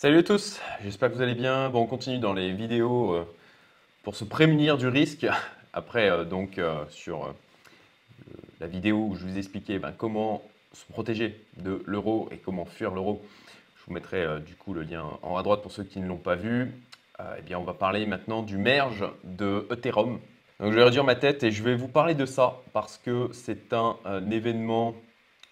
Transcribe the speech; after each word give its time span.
Salut 0.00 0.18
à 0.18 0.22
tous, 0.22 0.60
j'espère 0.84 1.10
que 1.10 1.16
vous 1.16 1.22
allez 1.22 1.34
bien. 1.34 1.70
Bon, 1.70 1.80
on 1.80 1.86
continue 1.86 2.18
dans 2.18 2.32
les 2.32 2.52
vidéos 2.52 3.14
euh, 3.14 3.26
pour 4.04 4.14
se 4.14 4.22
prémunir 4.22 4.78
du 4.78 4.86
risque. 4.86 5.26
Après, 5.72 6.08
euh, 6.08 6.22
donc, 6.22 6.58
euh, 6.58 6.84
sur 6.88 7.34
la 8.60 8.68
vidéo 8.68 9.08
où 9.10 9.16
je 9.16 9.26
vous 9.26 9.38
expliquais 9.38 9.80
ben, 9.80 9.90
comment 9.90 10.44
se 10.72 10.84
protéger 10.92 11.44
de 11.56 11.82
l'euro 11.84 12.28
et 12.30 12.36
comment 12.36 12.64
fuir 12.64 12.92
l'euro, 12.94 13.26
je 13.76 13.86
vous 13.88 13.92
mettrai 13.92 14.24
du 14.38 14.54
coup 14.54 14.72
le 14.72 14.82
lien 14.82 15.02
en 15.22 15.34
haut 15.34 15.36
à 15.36 15.42
droite 15.42 15.62
pour 15.62 15.72
ceux 15.72 15.82
qui 15.82 15.98
ne 15.98 16.06
l'ont 16.06 16.16
pas 16.16 16.36
vu. 16.36 16.70
eh 17.36 17.42
bien, 17.42 17.58
on 17.58 17.64
va 17.64 17.74
parler 17.74 18.06
maintenant 18.06 18.42
du 18.44 18.56
merge 18.56 19.04
de 19.24 19.66
Ethereum. 19.72 20.20
Donc, 20.60 20.70
je 20.70 20.76
vais 20.76 20.84
réduire 20.84 21.02
ma 21.02 21.16
tête 21.16 21.42
et 21.42 21.50
je 21.50 21.64
vais 21.64 21.74
vous 21.74 21.88
parler 21.88 22.14
de 22.14 22.24
ça 22.24 22.60
parce 22.72 22.98
que 22.98 23.30
c'est 23.32 23.72
un 23.72 23.96
événement 24.30 24.94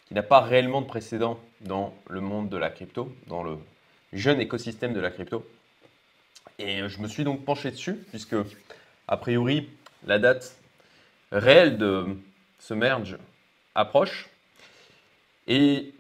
qui 0.07 0.15
n'a 0.15 0.23
pas 0.23 0.41
réellement 0.41 0.83
de 0.83 0.87
précédent 0.87 1.37
dans 1.63 1.93
le 2.09 2.21
monde 2.21 2.49
de 2.49 2.57
la 2.57 2.71
crypto, 2.71 3.13
dans 3.27 3.43
le 3.43 3.59
jeune 4.17 4.41
écosystème 4.41 4.93
de 4.93 5.01
la 5.01 5.11
crypto. 5.11 5.47
Et 6.59 6.89
je 6.89 7.01
me 7.01 7.09
suis 7.09 7.25
donc 7.25 7.45
penché 7.45 7.71
dessus, 7.71 7.95
puisque, 8.11 8.37
a 9.09 9.17
priori, 9.17 9.69
la 10.07 10.19
date 10.19 10.57
réelle 11.31 11.77
de 11.77 12.07
ce 12.59 12.75
merge 12.75 13.19
approche. 13.75 14.29
Et 15.47 15.93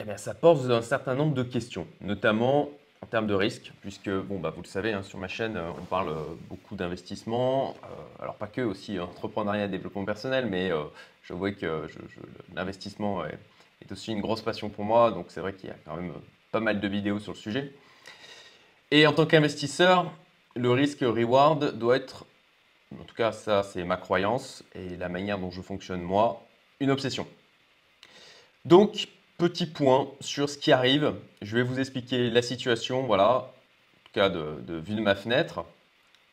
eh 0.00 0.04
bien, 0.04 0.16
ça 0.16 0.34
pose 0.34 0.70
un 0.70 0.82
certain 0.82 1.14
nombre 1.14 1.34
de 1.34 1.42
questions, 1.42 1.86
notamment 2.02 2.68
en 3.02 3.06
termes 3.06 3.26
de 3.26 3.34
risque, 3.34 3.72
puisque, 3.80 4.10
bah, 4.10 4.50
vous 4.54 4.62
le 4.62 4.66
savez, 4.66 4.92
hein, 4.92 5.02
sur 5.02 5.18
ma 5.18 5.28
chaîne, 5.28 5.58
on 5.58 5.84
parle 5.84 6.14
beaucoup 6.48 6.76
d'investissement, 6.76 7.76
euh, 7.84 8.22
alors 8.22 8.36
pas 8.36 8.46
que, 8.46 8.60
aussi 8.60 8.98
entrepreneuriat, 8.98 9.68
développement 9.68 10.04
personnel, 10.04 10.46
mais 10.46 10.70
euh, 10.70 10.84
je 11.22 11.32
vois 11.32 11.52
que 11.52 11.86
l'investissement 12.54 13.24
est, 13.24 13.38
est, 13.82 13.92
aussi 13.92 14.12
une 14.12 14.20
grosse 14.20 14.42
passion 14.42 14.68
pour 14.68 14.84
moi, 14.84 15.10
donc 15.10 15.26
c'est 15.28 15.40
vrai 15.40 15.52
qu'il 15.52 15.68
y 15.68 15.72
a 15.72 15.76
quand 15.84 15.96
même 15.96 16.12
pas 16.56 16.60
mal 16.60 16.80
de 16.80 16.88
vidéos 16.88 17.18
sur 17.18 17.32
le 17.32 17.36
sujet. 17.36 17.70
Et 18.90 19.06
en 19.06 19.12
tant 19.12 19.26
qu'investisseur, 19.26 20.10
le 20.54 20.70
risque-reward 20.70 21.76
doit 21.76 21.96
être, 21.96 22.24
en 22.98 23.04
tout 23.04 23.14
cas 23.14 23.30
ça 23.30 23.62
c'est 23.62 23.84
ma 23.84 23.98
croyance 23.98 24.64
et 24.74 24.96
la 24.96 25.10
manière 25.10 25.38
dont 25.38 25.50
je 25.50 25.60
fonctionne 25.60 26.00
moi, 26.00 26.46
une 26.80 26.90
obsession. 26.90 27.26
Donc, 28.64 29.08
petit 29.36 29.66
point 29.66 30.08
sur 30.20 30.48
ce 30.48 30.56
qui 30.56 30.72
arrive. 30.72 31.12
Je 31.42 31.58
vais 31.58 31.62
vous 31.62 31.78
expliquer 31.78 32.30
la 32.30 32.40
situation, 32.40 33.02
voilà, 33.02 33.36
en 33.36 33.40
tout 34.04 34.12
cas 34.14 34.30
de, 34.30 34.78
vue 34.78 34.94
de 34.94 35.02
ma 35.02 35.14
fenêtre 35.14 35.66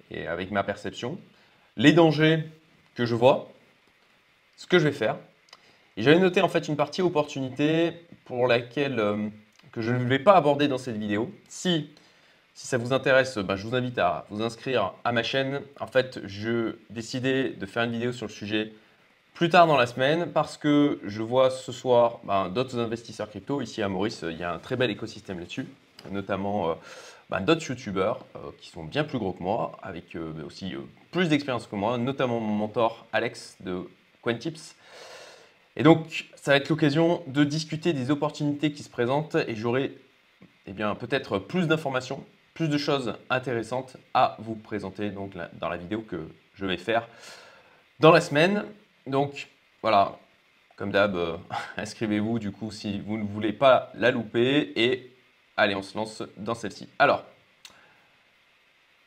et 0.10 0.26
avec 0.26 0.52
ma 0.52 0.64
perception, 0.64 1.20
les 1.76 1.92
dangers 1.92 2.46
que 2.96 3.06
je 3.06 3.16
vois, 3.16 3.52
ce 4.56 4.68
que 4.68 4.80
je 4.80 4.86
vais 4.86 4.94
faire. 4.94 5.18
Et 5.98 6.02
j'avais 6.02 6.20
noté 6.20 6.40
en 6.40 6.48
fait 6.48 6.70
une 6.70 6.78
partie 6.78 7.02
opportunité 7.02 7.92
pour 8.24 8.48
laquelle 8.48 9.00
euh, 9.02 9.28
que 9.74 9.82
je 9.82 9.92
ne 9.92 10.06
vais 10.06 10.20
pas 10.20 10.36
aborder 10.36 10.70
dans 10.70 10.78
cette 10.78 10.98
vidéo. 10.98 11.30
Si, 11.50 11.90
si 12.54 12.68
ça 12.68 12.78
vous 12.78 12.94
intéresse, 12.94 13.38
ben, 13.40 13.56
je 13.58 13.68
vous 13.68 13.76
invite 13.76 13.98
à 13.98 14.26
vous 14.30 14.42
inscrire 14.42 14.94
à 15.04 15.12
ma 15.12 15.24
chaîne. 15.24 15.62
En 15.80 15.88
fait, 15.88 16.22
je 16.24 16.76
décidé 16.90 17.50
de 17.50 17.66
faire 17.66 17.84
une 17.84 17.92
vidéo 17.92 18.14
sur 18.14 18.28
le 18.28 18.32
sujet 18.32 18.72
plus 19.34 19.50
tard 19.50 19.66
dans 19.66 19.78
la 19.78 19.88
semaine 19.88 20.32
parce 20.32 20.58
que 20.58 21.00
je 21.04 21.24
vois 21.24 21.50
ce 21.50 21.72
soir 21.72 22.20
ben, 22.24 22.50
d'autres 22.50 22.78
investisseurs 22.78 23.30
crypto. 23.30 23.62
Ici 23.62 23.82
à 23.82 23.90
Maurice, 23.90 24.24
il 24.30 24.38
y 24.38 24.44
a 24.44 24.54
un 24.54 24.60
très 24.60 24.76
bel 24.76 24.92
écosystème 24.92 25.40
là-dessus, 25.40 25.66
notamment 26.12 26.70
euh, 26.70 26.74
ben, 27.32 27.42
d'autres 27.42 27.68
youtubeurs 27.68 28.24
euh, 28.36 28.52
qui 28.60 28.70
sont 28.70 28.84
bien 28.84 29.04
plus 29.04 29.18
gros 29.18 29.34
que 29.34 29.42
moi, 29.42 29.72
avec 29.82 30.16
euh, 30.16 30.34
aussi 30.46 30.76
plus 31.10 31.30
d'expérience 31.30 31.66
que 31.66 31.76
moi, 31.76 31.98
notamment 31.98 32.40
mon 32.40 32.54
mentor 32.54 33.08
Alex 33.12 33.58
de 33.60 33.90
Quentips. 34.22 34.76
Et 35.76 35.84
donc, 35.84 36.26
ça 36.36 36.52
va 36.52 36.58
être 36.58 36.70
l'occasion 36.70 37.24
de 37.28 37.44
discuter 37.44 37.94
des 37.94 38.12
opportunités 38.12 38.72
qui 38.72 38.84
se 38.84 38.90
présentent 38.90 39.36
et 39.36 39.56
j'aurai 39.56 39.98
eh 40.68 40.74
peut-être 40.74 41.40
plus 41.40 41.68
d'informations, 41.68 42.24
plus 42.54 42.70
de 42.70 42.78
choses 42.78 43.16
intéressantes 43.30 43.98
à 44.14 44.38
vous 44.40 44.56
présenter 44.56 45.10
donc, 45.10 45.34
dans 45.54 45.70
la 45.70 45.78
vidéo 45.78 46.02
que 46.02 46.28
je 46.54 46.66
vais 46.66 46.78
faire 46.78 47.08
dans 48.00 48.12
la 48.12 48.22
semaine. 48.22 48.66
Donc, 49.08 49.50
voilà, 49.82 50.18
comme 50.76 50.92
d'hab, 50.92 51.16
euh, 51.16 51.38
inscrivez-vous 51.78 52.40
du 52.40 52.52
coup 52.52 52.72
si 52.72 53.00
vous 53.00 53.18
ne 53.18 53.24
voulez 53.24 53.54
pas 53.54 53.92
la 53.96 54.12
louper 54.12 54.74
et 54.76 55.12
allez, 55.58 55.76
on 55.76 55.82
se 55.82 55.98
lance 55.98 56.24
dans 56.38 56.56
celle-ci. 56.56 56.88
Alors, 57.00 57.26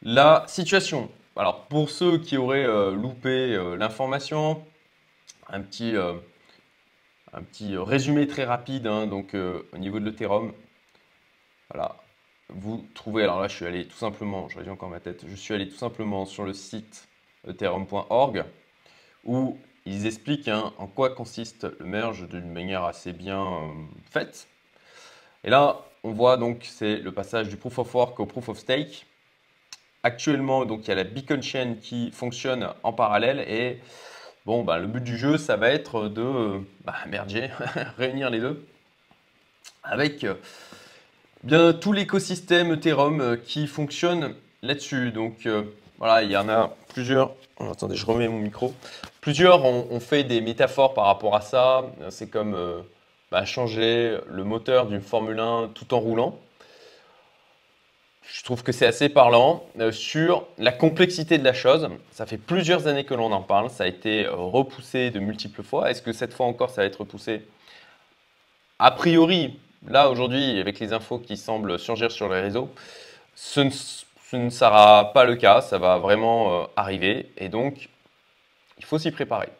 la 0.02 0.44
situation. 0.46 1.10
Alors, 1.36 1.66
pour 1.66 1.90
ceux 1.90 2.18
qui 2.18 2.36
auraient 2.36 2.64
euh, 2.64 2.92
loupé 2.92 3.54
euh, 3.54 3.76
l'information, 3.76 4.64
un 5.48 5.60
petit 5.60 5.94
un 7.36 7.42
petit 7.42 7.76
résumé 7.76 8.26
très 8.26 8.44
rapide 8.44 8.86
hein, 8.86 9.06
donc, 9.06 9.34
euh, 9.34 9.62
au 9.72 9.78
niveau 9.78 10.00
de 10.00 10.06
l'Ethereum. 10.06 10.52
Voilà, 11.70 11.96
vous 12.48 12.86
trouvez, 12.94 13.22
alors 13.22 13.40
là 13.40 13.48
je 13.48 13.54
suis 13.54 13.66
allé 13.66 13.86
tout 13.86 13.96
simplement, 13.96 14.48
je 14.48 14.56
réduis 14.56 14.72
encore 14.72 14.88
ma 14.88 15.00
tête, 15.00 15.24
je 15.28 15.34
suis 15.34 15.52
allé 15.52 15.68
tout 15.68 15.76
simplement 15.76 16.24
sur 16.24 16.44
le 16.44 16.52
site 16.52 17.08
ethereum.org 17.46 18.44
où 19.24 19.58
ils 19.84 20.06
expliquent 20.06 20.48
hein, 20.48 20.72
en 20.78 20.86
quoi 20.86 21.10
consiste 21.10 21.66
le 21.78 21.86
merge 21.86 22.28
d'une 22.28 22.50
manière 22.50 22.84
assez 22.84 23.12
bien 23.12 23.42
euh, 23.42 23.68
faite. 24.10 24.48
Et 25.44 25.50
là, 25.50 25.84
on 26.04 26.12
voit 26.12 26.36
donc 26.36 26.64
c'est 26.64 26.96
le 26.96 27.12
passage 27.12 27.48
du 27.48 27.56
proof 27.56 27.78
of 27.78 27.94
work 27.94 28.18
au 28.18 28.26
proof 28.26 28.48
of 28.48 28.58
stake. 28.58 29.06
Actuellement, 30.02 30.64
donc 30.64 30.84
il 30.84 30.88
y 30.88 30.92
a 30.92 30.94
la 30.94 31.04
beacon 31.04 31.42
chain 31.42 31.74
qui 31.80 32.12
fonctionne 32.12 32.72
en 32.82 32.92
parallèle 32.92 33.40
et 33.40 33.80
Bon, 34.46 34.62
bah, 34.62 34.78
le 34.78 34.86
but 34.86 35.02
du 35.02 35.18
jeu, 35.18 35.38
ça 35.38 35.56
va 35.56 35.70
être 35.70 36.08
de 36.08 36.60
bah, 36.84 36.94
merger, 37.08 37.50
réunir 37.98 38.30
les 38.30 38.38
deux, 38.38 38.64
avec 39.82 40.22
euh, 40.22 40.34
bien 41.42 41.72
tout 41.72 41.92
l'écosystème 41.92 42.70
Ethereum 42.70 43.20
euh, 43.20 43.36
qui 43.36 43.66
fonctionne 43.66 44.36
là-dessus. 44.62 45.10
Donc 45.10 45.46
euh, 45.46 45.64
voilà, 45.98 46.22
il 46.22 46.30
y 46.30 46.36
en 46.36 46.48
a 46.48 46.72
plusieurs. 46.90 47.32
Oh, 47.58 47.70
attendez, 47.72 47.96
je 47.96 48.06
remets 48.06 48.28
mon 48.28 48.38
micro. 48.38 48.72
Plusieurs 49.20 49.64
ont, 49.64 49.98
fait 49.98 50.22
des 50.22 50.40
métaphores 50.40 50.94
par 50.94 51.06
rapport 51.06 51.34
à 51.34 51.40
ça. 51.40 51.84
C'est 52.10 52.30
comme 52.30 52.56
bah, 53.32 53.44
changer 53.44 54.16
le 54.28 54.44
moteur 54.44 54.86
d'une 54.86 55.00
Formule 55.00 55.40
1 55.40 55.70
tout 55.74 55.92
en 55.92 55.98
roulant. 55.98 56.38
Je 58.28 58.42
trouve 58.42 58.64
que 58.64 58.72
c'est 58.72 58.86
assez 58.86 59.08
parlant 59.08 59.64
euh, 59.78 59.92
sur 59.92 60.46
la 60.58 60.72
complexité 60.72 61.38
de 61.38 61.44
la 61.44 61.52
chose. 61.52 61.88
Ça 62.10 62.26
fait 62.26 62.38
plusieurs 62.38 62.88
années 62.88 63.04
que 63.04 63.14
l'on 63.14 63.30
en 63.30 63.42
parle. 63.42 63.70
Ça 63.70 63.84
a 63.84 63.86
été 63.86 64.26
euh, 64.26 64.34
repoussé 64.34 65.10
de 65.10 65.20
multiples 65.20 65.62
fois. 65.62 65.90
Est-ce 65.90 66.02
que 66.02 66.12
cette 66.12 66.34
fois 66.34 66.46
encore, 66.46 66.70
ça 66.70 66.82
va 66.82 66.86
être 66.86 67.00
repoussé? 67.00 67.46
A 68.80 68.90
priori, 68.90 69.58
là 69.86 70.10
aujourd'hui, 70.10 70.58
avec 70.58 70.80
les 70.80 70.92
infos 70.92 71.18
qui 71.18 71.36
semblent 71.36 71.78
surgir 71.78 72.10
sur 72.10 72.28
les 72.28 72.40
réseaux, 72.40 72.68
ce 73.36 73.60
ne, 74.32 74.50
sera 74.50 75.12
pas 75.12 75.24
le 75.24 75.36
cas. 75.36 75.60
Ça 75.60 75.78
va 75.78 75.98
vraiment 75.98 76.62
euh, 76.62 76.66
arriver. 76.74 77.30
Et 77.38 77.48
donc, 77.48 77.88
il 78.78 78.84
faut 78.84 78.98
s'y 78.98 79.12
préparer. 79.12 79.50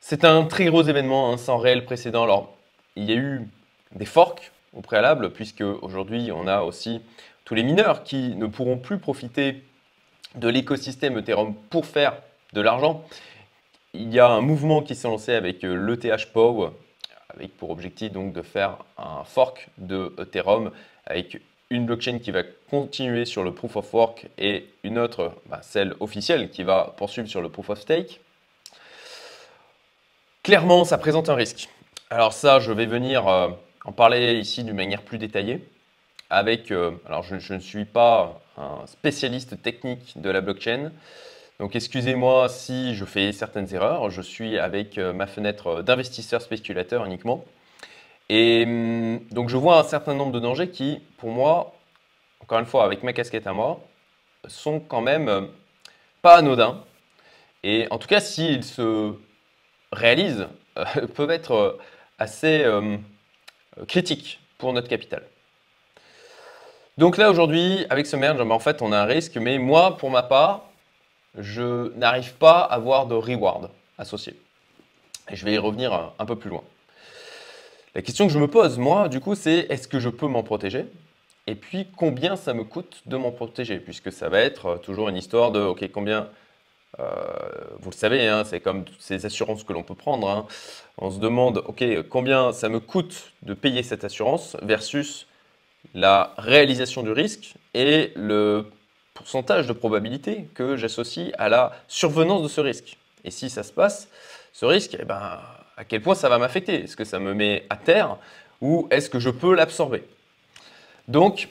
C'est 0.00 0.24
un 0.24 0.44
très 0.44 0.64
gros 0.64 0.82
événement, 0.82 1.32
hein, 1.32 1.36
sans 1.36 1.58
réel 1.58 1.84
précédent. 1.84 2.22
Alors, 2.24 2.56
il 2.96 3.04
y 3.04 3.12
a 3.12 3.16
eu 3.16 3.46
des 3.92 4.06
forks 4.06 4.52
au 4.72 4.80
préalable, 4.80 5.32
puisque 5.32 5.60
aujourd'hui, 5.82 6.30
on 6.32 6.46
a 6.46 6.62
aussi 6.62 7.02
tous 7.48 7.54
les 7.54 7.62
mineurs 7.62 8.04
qui 8.04 8.36
ne 8.36 8.46
pourront 8.46 8.76
plus 8.76 8.98
profiter 8.98 9.62
de 10.34 10.48
l'écosystème 10.48 11.16
Ethereum 11.16 11.54
pour 11.70 11.86
faire 11.86 12.12
de 12.52 12.60
l'argent. 12.60 13.02
Il 13.94 14.12
y 14.12 14.18
a 14.18 14.28
un 14.28 14.42
mouvement 14.42 14.82
qui 14.82 14.94
s'est 14.94 15.08
lancé 15.08 15.32
avec 15.32 15.64
euh, 15.64 15.74
l'ETH 15.74 16.30
POW, 16.34 16.74
avec 17.30 17.56
pour 17.56 17.70
objectif 17.70 18.12
donc 18.12 18.34
de 18.34 18.42
faire 18.42 18.76
un 18.98 19.24
fork 19.24 19.70
de 19.78 20.14
Ethereum 20.20 20.72
avec 21.06 21.40
une 21.70 21.86
blockchain 21.86 22.18
qui 22.18 22.32
va 22.32 22.42
continuer 22.68 23.24
sur 23.24 23.42
le 23.42 23.54
proof 23.54 23.76
of 23.76 23.94
work 23.94 24.26
et 24.36 24.66
une 24.84 24.98
autre, 24.98 25.32
bah, 25.46 25.60
celle 25.62 25.94
officielle, 26.00 26.50
qui 26.50 26.64
va 26.64 26.92
poursuivre 26.98 27.28
sur 27.28 27.40
le 27.40 27.48
proof 27.48 27.70
of 27.70 27.80
stake. 27.80 28.20
Clairement, 30.42 30.84
ça 30.84 30.98
présente 30.98 31.30
un 31.30 31.34
risque. 31.34 31.70
Alors 32.10 32.34
ça, 32.34 32.60
je 32.60 32.72
vais 32.72 32.84
venir 32.84 33.26
euh, 33.26 33.48
en 33.86 33.92
parler 33.92 34.34
ici 34.34 34.64
d'une 34.64 34.76
manière 34.76 35.00
plus 35.00 35.16
détaillée 35.16 35.66
avec, 36.30 36.70
euh, 36.70 36.92
alors 37.06 37.22
je, 37.22 37.54
ne 37.54 37.60
suis 37.60 37.84
pas 37.84 38.40
un 38.56 38.86
spécialiste 38.86 39.62
technique 39.62 40.20
de 40.20 40.30
la 40.30 40.40
blockchain, 40.40 40.92
donc 41.58 41.74
excusez-moi 41.74 42.48
si 42.48 42.94
je 42.94 43.04
fais 43.04 43.32
certaines 43.32 43.72
erreurs, 43.74 44.10
je 44.10 44.22
suis 44.22 44.58
avec 44.58 44.98
euh, 44.98 45.12
ma 45.12 45.26
fenêtre 45.26 45.82
d'investisseur 45.82 46.42
spéculateur 46.42 47.04
uniquement. 47.04 47.44
Et 48.28 48.64
hum, 48.66 49.20
donc 49.30 49.48
je 49.48 49.56
vois 49.56 49.78
un 49.80 49.84
certain 49.84 50.14
nombre 50.14 50.32
de 50.32 50.40
dangers 50.40 50.70
qui, 50.70 51.00
pour 51.18 51.30
moi, 51.30 51.74
encore 52.42 52.58
une 52.58 52.66
fois 52.66 52.84
avec 52.84 53.02
ma 53.02 53.12
casquette 53.12 53.46
à 53.46 53.52
moi, 53.52 53.80
sont 54.46 54.80
quand 54.80 55.00
même 55.00 55.28
euh, 55.28 55.42
pas 56.22 56.36
anodins. 56.36 56.84
Et 57.64 57.88
en 57.90 57.98
tout 57.98 58.08
cas, 58.08 58.20
s'ils 58.20 58.64
se 58.64 59.14
réalisent, 59.92 60.48
peuvent 61.14 61.30
être 61.30 61.78
assez 62.18 62.64
critiques 63.88 64.40
pour 64.58 64.72
notre 64.72 64.88
capital. 64.88 65.24
Donc 66.98 67.16
là, 67.16 67.30
aujourd'hui, 67.30 67.86
avec 67.90 68.06
ce 68.06 68.16
merge, 68.16 68.38
ben, 68.38 68.50
en 68.50 68.58
fait, 68.58 68.82
on 68.82 68.90
a 68.90 68.98
un 68.98 69.04
risque, 69.04 69.36
mais 69.36 69.58
moi, 69.58 69.96
pour 69.96 70.10
ma 70.10 70.24
part, 70.24 70.64
je 71.38 71.96
n'arrive 71.96 72.34
pas 72.34 72.58
à 72.58 72.74
avoir 72.74 73.06
de 73.06 73.14
reward 73.14 73.70
associé. 73.98 74.34
Et 75.30 75.36
je 75.36 75.44
vais 75.44 75.52
y 75.52 75.58
revenir 75.58 76.12
un 76.18 76.26
peu 76.26 76.34
plus 76.34 76.50
loin. 76.50 76.64
La 77.94 78.02
question 78.02 78.26
que 78.26 78.32
je 78.32 78.38
me 78.40 78.48
pose, 78.48 78.78
moi, 78.78 79.08
du 79.08 79.20
coup, 79.20 79.36
c'est 79.36 79.66
est-ce 79.70 79.86
que 79.86 80.00
je 80.00 80.08
peux 80.08 80.26
m'en 80.26 80.42
protéger? 80.42 80.86
Et 81.46 81.54
puis 81.54 81.86
combien 81.96 82.34
ça 82.34 82.52
me 82.52 82.64
coûte 82.64 83.02
de 83.06 83.16
m'en 83.16 83.30
protéger, 83.30 83.78
puisque 83.78 84.10
ça 84.10 84.28
va 84.28 84.40
être 84.40 84.78
toujours 84.78 85.08
une 85.08 85.16
histoire 85.16 85.52
de, 85.52 85.60
ok, 85.60 85.88
combien, 85.92 86.26
vous 86.98 87.90
le 87.90 87.96
savez, 87.96 88.26
hein, 88.26 88.42
c'est 88.44 88.58
comme 88.58 88.84
ces 88.98 89.24
assurances 89.24 89.62
que 89.62 89.72
l'on 89.72 89.84
peut 89.84 89.94
prendre, 89.94 90.28
hein. 90.28 90.48
on 90.96 91.12
se 91.12 91.20
demande, 91.20 91.62
ok, 91.64 92.08
combien 92.08 92.52
ça 92.52 92.68
me 92.68 92.80
coûte 92.80 93.30
de 93.42 93.54
payer 93.54 93.84
cette 93.84 94.02
assurance 94.02 94.56
versus 94.62 95.27
la 95.94 96.34
réalisation 96.38 97.02
du 97.02 97.12
risque 97.12 97.54
et 97.74 98.12
le 98.16 98.66
pourcentage 99.14 99.66
de 99.66 99.72
probabilité 99.72 100.48
que 100.54 100.76
j'associe 100.76 101.32
à 101.38 101.48
la 101.48 101.72
survenance 101.88 102.42
de 102.42 102.48
ce 102.48 102.60
risque. 102.60 102.96
Et 103.24 103.30
si 103.30 103.50
ça 103.50 103.62
se 103.62 103.72
passe, 103.72 104.08
ce 104.52 104.64
risque, 104.64 104.96
eh 104.98 105.04
ben, 105.04 105.40
à 105.76 105.84
quel 105.84 106.02
point 106.02 106.14
ça 106.14 106.28
va 106.28 106.38
m'affecter? 106.38 106.84
Est-ce 106.84 106.96
que 106.96 107.04
ça 107.04 107.18
me 107.18 107.34
met 107.34 107.66
à 107.68 107.76
terre 107.76 108.16
ou 108.60 108.88
est-ce 108.90 109.10
que 109.10 109.18
je 109.18 109.30
peux 109.30 109.54
l'absorber? 109.54 110.04
Donc, 111.08 111.48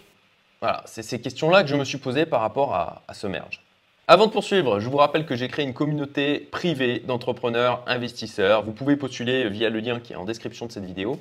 voilà, 0.61 0.81
c'est 0.85 1.03
ces 1.03 1.19
questions-là 1.21 1.63
que 1.63 1.69
je 1.69 1.75
me 1.75 1.83
suis 1.83 1.97
posées 1.97 2.25
par 2.25 2.41
rapport 2.41 2.73
à, 2.73 3.01
à 3.07 3.13
ce 3.13 3.27
merge. 3.27 3.61
Avant 4.09 4.27
de 4.27 4.31
poursuivre, 4.31 4.79
je 4.79 4.87
vous 4.87 4.95
rappelle 4.95 5.25
que 5.25 5.35
j'ai 5.35 5.49
créé 5.49 5.65
une 5.65 5.73
communauté 5.73 6.39
privée 6.39 6.99
d'entrepreneurs 6.99 7.83
investisseurs. 7.87 8.63
Vous 8.63 8.71
pouvez 8.71 8.95
postuler 8.95 9.49
via 9.49 9.69
le 9.69 9.81
lien 9.81 9.99
qui 9.99 10.13
est 10.13 10.15
en 10.15 10.23
description 10.23 10.65
de 10.65 10.71
cette 10.71 10.85
vidéo. 10.85 11.19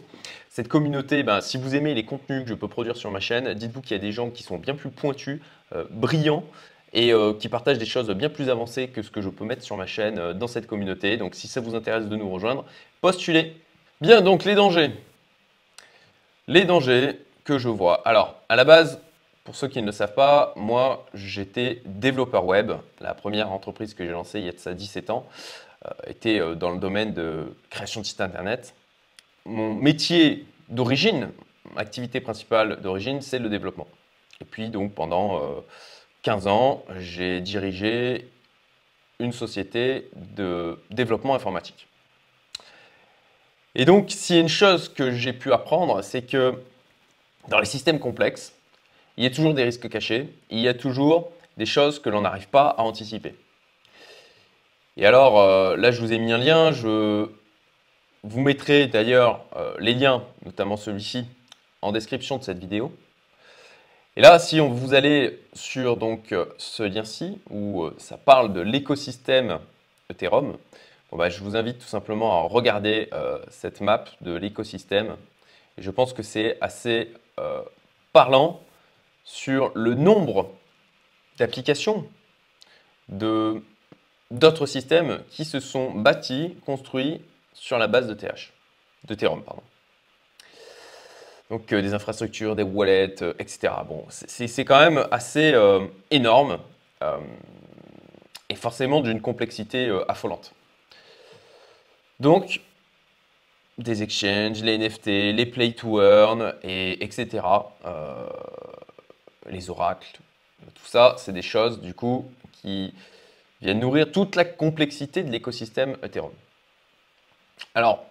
Cette 0.51 0.69
communauté, 0.69 1.25
ben, 1.25 1.41
si 1.41 1.57
vous 1.57 1.75
aimez 1.75 1.95
les 1.95 2.05
contenus 2.05 2.45
que 2.45 2.49
je 2.49 2.55
peux 2.55 2.69
produire 2.69 2.97
sur 2.97 3.11
ma 3.11 3.19
chaîne, 3.19 3.55
dites-vous 3.55 3.81
qu'il 3.81 3.97
y 3.97 3.99
a 3.99 4.01
des 4.01 4.13
gens 4.13 4.31
qui 4.31 4.45
sont 4.45 4.59
bien 4.59 4.77
plus 4.77 4.91
pointus, 4.91 5.41
euh, 5.75 5.85
brillants 5.91 6.45
et 6.93 7.13
euh, 7.13 7.33
qui 7.33 7.49
partagent 7.49 7.79
des 7.79 7.87
choses 7.87 8.09
bien 8.11 8.29
plus 8.29 8.51
avancées 8.51 8.87
que 8.87 9.03
ce 9.03 9.11
que 9.11 9.21
je 9.21 9.31
peux 9.31 9.45
mettre 9.45 9.65
sur 9.65 9.77
ma 9.77 9.87
chaîne 9.87 10.21
euh, 10.21 10.33
dans 10.33 10.47
cette 10.47 10.69
communauté. 10.69 11.17
Donc 11.17 11.35
si 11.35 11.49
ça 11.49 11.61
vous 11.61 11.75
intéresse 11.75 12.07
de 12.07 12.15
nous 12.15 12.31
rejoindre, 12.31 12.65
postulez. 13.01 13.57
Bien, 14.01 14.21
donc 14.21 14.45
les 14.45 14.55
dangers. 14.55 14.93
Les 16.47 16.65
dangers 16.65 17.19
que 17.43 17.59
je 17.59 17.69
vois. 17.69 18.07
Alors, 18.07 18.41
à 18.49 18.55
la 18.55 18.65
base, 18.65 19.01
pour 19.47 19.55
ceux 19.55 19.69
qui 19.69 19.81
ne 19.81 19.87
le 19.87 19.93
savent 19.93 20.15
pas, 20.15 20.53
moi, 20.57 21.07
j'étais 21.15 21.81
développeur 21.87 22.45
web. 22.45 22.73
La 23.01 23.15
première 23.15 23.53
entreprise 23.53 23.95
que 23.95 24.05
j'ai 24.05 24.11
lancée 24.11 24.41
il 24.41 24.45
y 24.45 24.49
a 24.49 24.53
de 24.53 24.59
ça 24.59 24.75
17 24.75 25.09
ans 25.11 25.25
euh, 25.87 25.91
était 26.09 26.41
euh, 26.41 26.57
dans 26.57 26.73
le 26.73 26.79
domaine 26.79 27.15
de 27.15 27.55
création 27.71 28.01
de 28.01 28.07
sites 28.07 28.21
internet. 28.21 28.75
Mon 29.45 29.73
métier 29.73 30.47
d'origine, 30.69 31.31
activité 31.77 32.21
principale 32.21 32.81
d'origine, 32.81 33.23
c'est 33.23 33.39
le 33.39 33.49
développement. 33.49 33.87
Et 34.41 34.45
puis, 34.45 34.69
donc, 34.69 34.95
pendant 34.95 35.41
15 36.23 36.47
euh, 36.47 36.51
ans, 36.51 36.85
j'ai 36.99 37.41
dirigé 37.41 38.29
une 39.21 39.33
société 39.33 40.11
de 40.17 40.77
développement 40.91 41.37
informatique. 41.37 41.87
Et 43.77 43.85
donc, 43.85 44.11
s'il 44.11 44.37
y 44.37 44.39
a 44.41 44.43
une 44.43 44.49
chose 44.49 44.89
que 44.89 45.13
j'ai 45.13 45.33
pu 45.33 45.53
apprendre, 45.53 46.03
c'est 46.03 46.23
que 46.23 46.61
dans 47.49 47.61
les 47.61 47.67
systèmes 47.67 48.01
complexes, 48.01 48.56
il 49.17 49.25
y 49.25 49.27
a 49.27 49.31
toujours 49.31 49.55
des 49.55 49.65
risques 49.65 49.89
cachés, 49.89 50.29
il 50.51 50.61
y 50.61 50.69
a 50.69 50.75
toujours 50.75 51.33
des 51.57 51.67
choses 51.67 51.99
que 51.99 52.11
l'on 52.11 52.21
n'arrive 52.21 52.49
pas 52.49 52.69
à 52.69 52.83
anticiper. 52.83 53.35
Et 54.99 55.05
alors, 55.05 55.39
euh, 55.39 55.77
là, 55.77 55.91
je 55.91 56.01
vous 56.01 56.13
ai 56.13 56.19
mis 56.19 56.33
un 56.33 56.39
lien. 56.39 56.73
Je 56.73 57.29
vous 58.23 58.41
mettrai 58.41 58.87
d'ailleurs 58.87 59.45
euh, 59.57 59.75
les 59.79 59.93
liens, 59.93 60.25
notamment 60.45 60.77
celui-ci, 60.77 61.27
en 61.83 61.93
description 61.93 62.39
de 62.39 62.43
cette 62.43 62.59
vidéo. 62.59 62.93
Et 64.17 64.23
là, 64.23 64.39
si 64.39 64.59
on, 64.61 64.71
vous 64.71 64.95
allez 64.95 65.39
sur 65.53 65.99
donc, 65.99 66.33
euh, 66.33 66.47
ce 66.57 66.83
lien-ci, 66.83 67.39
où 67.51 67.91
ça 67.99 68.17
parle 68.17 68.55
de 68.55 68.63
l'écosystème 68.63 69.59
Ethereum, 70.11 70.57
bon, 71.11 71.17
bah, 71.19 71.29
je 71.29 71.41
vous 71.41 71.57
invite 71.57 71.79
tout 71.79 71.87
simplement 71.87 72.41
à 72.41 72.49
regarder 72.49 73.11
cette 73.51 73.81
map 73.83 74.05
de 74.23 74.35
l'écosystème. 74.35 75.17
Je 75.77 75.91
pense 75.91 76.15
que 76.15 76.23
c'est 76.23 76.57
assez 76.63 77.13
parlant 78.13 78.61
sur 79.27 79.73
le 79.75 79.95
nombre 79.95 80.51
d'applications 81.37 82.09
d'autres 83.09 84.67
systèmes 84.67 85.21
qui 85.29 85.45
se 85.45 85.61
sont 85.61 85.91
bâtis, 85.91 86.57
construits 86.65 87.21
sur 87.53 87.79
la 87.79 87.89
base 87.89 88.07
de 88.07 88.15
TH, 88.15 88.53
de 89.05 89.15
Ethereum. 89.15 89.43
Pardon. 89.43 89.63
Donc 91.51 91.73
euh, 91.73 91.83
des 91.83 91.93
infrastructures, 91.93 92.57
des 92.57 92.63
wallets, 92.63 93.23
euh, 93.23 93.35
etc. 93.39 93.73
Bon, 93.87 94.05
c'est 94.09 94.65
quand 94.65 94.81
même 94.81 95.07
assez 95.11 95.53
euh, 95.53 95.87
énorme 96.11 96.59
et 98.49 98.55
forcément 98.55 99.01
d'une 99.01 99.21
complexité 99.21 99.95
affolante. 100.09 100.53
Donc, 102.21 102.63
des 103.77 104.03
exchanges, 104.03 104.63
les 104.63 104.79
NFT, 104.79 105.07
les 105.07 105.47
play 105.47 105.73
to 105.73 106.01
earn, 106.01 106.55
et, 106.63 107.05
etc 107.05 107.43
les 109.49 109.71
oracles, 109.71 110.19
tout 110.75 110.87
ça, 110.87 111.15
c'est 111.19 111.33
des 111.33 111.43
choses 111.43 111.81
du 111.81 111.95
coup 111.95 112.31
qui 112.53 112.95
viennent 113.61 113.81
nourrir 113.81 114.11
toute 114.11 114.37
la 114.37 114.45
complexité 114.45 115.23
de 115.23 115.31
l'écosystème 115.31 115.97
Ethereum. 116.03 116.33
Alors, 117.75 118.05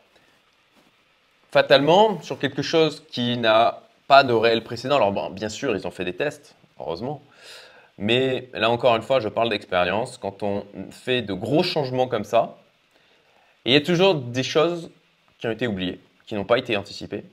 fatalement, 1.51 2.21
sur 2.21 2.39
quelque 2.39 2.61
chose 2.61 3.03
qui 3.09 3.37
n'a 3.37 3.81
pas 4.07 4.23
de 4.23 4.33
réel 4.33 4.63
précédent, 4.63 4.95
alors 4.97 5.31
bien 5.31 5.49
sûr, 5.49 5.75
ils 5.75 5.87
ont 5.87 5.91
fait 5.91 6.05
des 6.05 6.15
tests, 6.15 6.55
heureusement, 6.79 7.21
mais 7.97 8.49
là 8.53 8.69
encore 8.69 8.95
une 8.95 9.01
fois, 9.01 9.19
je 9.19 9.29
parle 9.29 9.49
d'expérience. 9.49 10.17
Quand 10.17 10.43
on 10.43 10.65
fait 10.91 11.21
de 11.21 11.33
gros 11.33 11.63
changements 11.63 12.07
comme 12.07 12.25
ça, 12.25 12.57
il 13.63 13.73
y 13.73 13.75
a 13.75 13.81
toujours 13.81 14.15
des 14.15 14.43
choses 14.43 14.91
qui 15.39 15.47
ont 15.47 15.51
été 15.51 15.65
oubliées, 15.67 15.99
qui 16.27 16.35
n'ont 16.35 16.45
pas 16.45 16.57
été 16.59 16.77
anticipées. 16.77 17.23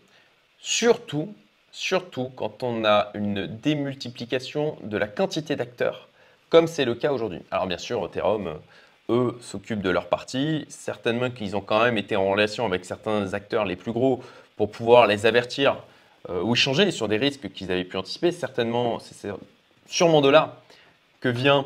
Surtout 0.59 1.35
surtout 1.73 2.31
quand 2.37 2.63
on 2.63 2.85
a 2.85 3.11
une 3.15 3.47
démultiplication 3.47 4.77
de 4.83 4.97
la 4.99 5.09
quantité 5.09 5.57
d'acteurs, 5.57 6.09
comme 6.51 6.67
c'est 6.67 6.85
le 6.85 6.95
cas 6.95 7.13
aujourd'hui. 7.13 7.41
Alors 7.51 7.67
bien 7.67 7.79
sûr, 7.79 8.05
Ethereum, 8.05 8.61
eux, 9.09 9.37
s'occupent 9.41 9.83
de 9.83 9.91
leur 9.91 10.09
partie. 10.09 10.67
Certainement 10.69 11.31
qu'ils 11.31 11.57
ont 11.57 11.61
quand 11.61 11.83
même 11.83 11.99
été 11.99 12.15
en 12.15 12.31
relation 12.31 12.67
avec 12.67 12.85
certains 12.85 13.33
acteurs 13.35 13.65
les 13.65 13.77
plus 13.77 13.93
gros 13.93 14.23
pour 14.57 14.71
pouvoir 14.71 15.07
les 15.07 15.27
avertir 15.27 15.77
euh, 16.29 16.43
ou 16.43 16.55
échanger 16.55 16.91
sur 16.91 17.09
des 17.09 17.17
risques 17.17 17.51
qu'ils 17.53 17.73
avaient 17.73 17.85
pu 17.85 17.97
anticiper. 17.97 18.31
Certainement, 18.31 18.99
c'est 19.01 19.33
sûrement 19.87 20.21
de 20.21 20.29
là 20.29 20.61
que 21.21 21.29
viennent 21.29 21.65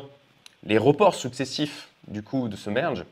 les 0.63 0.77
reports 0.77 1.15
successifs 1.15 1.89
du 2.07 2.23
coup 2.23 2.47
de 2.47 2.55
ce 2.55 2.69
merge. 2.69 3.03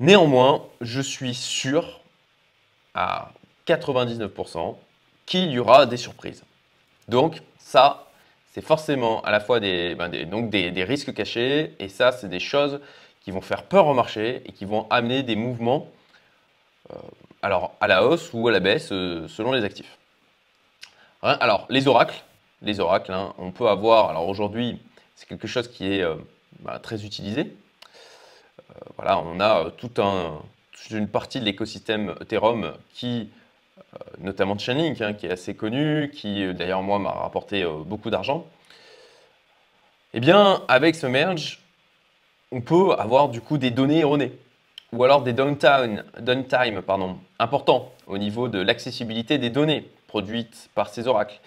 Néanmoins, 0.00 0.64
je 0.80 1.00
suis 1.00 1.34
sûr 1.34 2.00
à 2.94 3.32
99% 3.66 4.76
qu'il 5.26 5.50
y 5.50 5.58
aura 5.58 5.86
des 5.86 5.96
surprises. 5.96 6.44
Donc 7.08 7.42
ça, 7.58 8.10
c'est 8.52 8.64
forcément 8.64 9.20
à 9.22 9.30
la 9.30 9.40
fois 9.40 9.60
des, 9.60 9.94
ben, 9.94 10.08
donc 10.26 10.50
des, 10.50 10.84
risques 10.84 11.12
cachés, 11.12 11.74
et 11.78 11.88
ça, 11.88 12.12
c'est 12.12 12.28
des 12.28 12.40
choses 12.40 12.80
qui 13.22 13.30
vont 13.30 13.40
faire 13.40 13.64
peur 13.64 13.86
au 13.86 13.94
marché 13.94 14.42
et 14.46 14.52
qui 14.52 14.64
vont 14.64 14.86
amener 14.90 15.22
des 15.22 15.34
mouvements 15.34 15.88
euh, 16.92 16.96
alors 17.42 17.74
à 17.80 17.88
la 17.88 18.06
hausse 18.06 18.30
ou 18.32 18.46
à 18.48 18.52
la 18.52 18.60
baisse 18.60 18.90
euh, 18.92 19.26
selon 19.28 19.52
les 19.52 19.64
actifs. 19.64 19.98
Hein, 21.22 21.36
alors 21.40 21.66
les 21.70 21.88
oracles, 21.88 22.22
les 22.62 22.80
oracles, 22.80 23.12
hein, 23.12 23.34
on 23.38 23.50
peut 23.50 23.68
avoir, 23.68 24.10
alors 24.10 24.28
aujourd'hui, 24.28 24.78
c'est 25.16 25.26
quelque 25.26 25.48
chose 25.48 25.68
qui 25.68 25.92
est 25.92 26.02
euh, 26.02 26.16
ben, 26.60 26.78
très 26.78 27.04
utilisé. 27.04 27.56
voilà, 28.96 29.18
on 29.18 29.40
a 29.40 29.70
tout 29.70 29.90
un, 29.98 30.40
toute 30.72 30.90
une 30.90 31.08
partie 31.08 31.40
de 31.40 31.44
l'écosystème 31.44 32.14
Ethereum 32.20 32.74
qui 32.92 33.30
notamment 34.18 34.54
de 34.54 34.60
Chainlink, 34.60 35.00
hein, 35.00 35.12
qui 35.14 35.26
est 35.26 35.30
assez 35.30 35.54
connu, 35.54 36.10
qui 36.10 36.44
euh, 36.44 36.52
d'ailleurs 36.52 36.82
moi 36.82 36.98
m'a 36.98 37.12
rapporté 37.12 37.62
euh, 37.62 37.82
beaucoup 37.84 38.10
d'argent. 38.10 38.46
Eh 40.12 40.20
bien, 40.20 40.62
avec 40.68 40.94
ce 40.94 41.06
merge, 41.06 41.60
on 42.52 42.60
peut 42.60 42.92
avoir 42.92 43.28
du 43.28 43.40
coup 43.40 43.58
des 43.58 43.70
données 43.70 44.00
erronées 44.00 44.32
ou 44.92 45.02
alors 45.02 45.22
des 45.22 45.32
downtime, 45.32 46.04
downtime 46.20 46.82
pardon, 46.82 47.18
importants 47.38 47.92
au 48.06 48.16
niveau 48.16 48.48
de 48.48 48.60
l'accessibilité 48.60 49.38
des 49.38 49.50
données 49.50 49.88
produites 50.06 50.70
par 50.74 50.88
ces 50.88 51.08
oracles. 51.08 51.40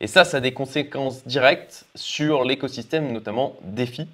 Et 0.00 0.06
ça, 0.06 0.24
ça 0.24 0.38
a 0.38 0.40
des 0.40 0.52
conséquences 0.52 1.26
directes 1.26 1.86
sur 1.94 2.44
l'écosystème, 2.44 3.12
notamment 3.12 3.56
DeFi, 3.62 4.08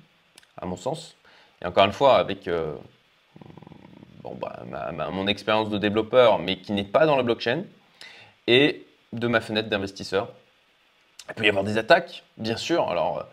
à 0.61 0.67
mon 0.67 0.77
sens. 0.77 1.17
Et 1.63 1.67
encore 1.67 1.85
une 1.85 1.93
fois, 1.93 2.17
avec 2.17 2.49
bah, 4.33 4.63
mon 5.11 5.27
expérience 5.27 5.69
de 5.69 5.79
développeur, 5.79 6.39
mais 6.39 6.57
qui 6.57 6.73
n'est 6.73 6.85
pas 6.85 7.07
dans 7.07 7.17
la 7.17 7.23
blockchain, 7.23 7.65
et 8.47 8.85
de 9.13 9.29
ma 9.29 9.41
fenêtre 9.41 9.69
d'investisseur. 9.69 10.29
Il 11.29 11.35
peut 11.35 11.45
y 11.45 11.49
avoir 11.49 11.65
des 11.65 11.79
attaques, 11.79 12.25
bien 12.37 12.57
sûr. 12.57 12.89
Alors 12.89 13.27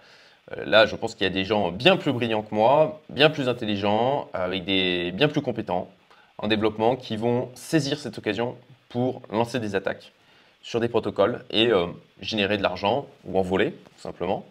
euh, 0.57 0.65
là, 0.65 0.85
je 0.85 0.95
pense 0.95 1.15
qu'il 1.15 1.25
y 1.25 1.29
a 1.29 1.33
des 1.33 1.45
gens 1.45 1.71
bien 1.71 1.97
plus 1.97 2.13
brillants 2.13 2.43
que 2.43 2.53
moi, 2.53 3.01
bien 3.09 3.29
plus 3.29 3.49
intelligents, 3.49 4.29
avec 4.33 4.63
des 4.63 5.11
bien 5.11 5.27
plus 5.27 5.41
compétents 5.41 5.89
en 6.37 6.47
développement, 6.47 6.95
qui 6.95 7.17
vont 7.17 7.49
saisir 7.55 7.99
cette 7.99 8.17
occasion 8.17 8.57
pour 8.89 9.21
lancer 9.29 9.59
des 9.59 9.75
attaques 9.75 10.11
sur 10.61 10.79
des 10.79 10.87
protocoles 10.87 11.43
et 11.49 11.67
euh, 11.67 11.87
générer 12.21 12.57
de 12.57 12.63
l'argent 12.63 13.07
ou 13.25 13.37
en 13.37 13.41
voler, 13.41 13.71
tout 13.71 14.01
simplement. 14.01 14.45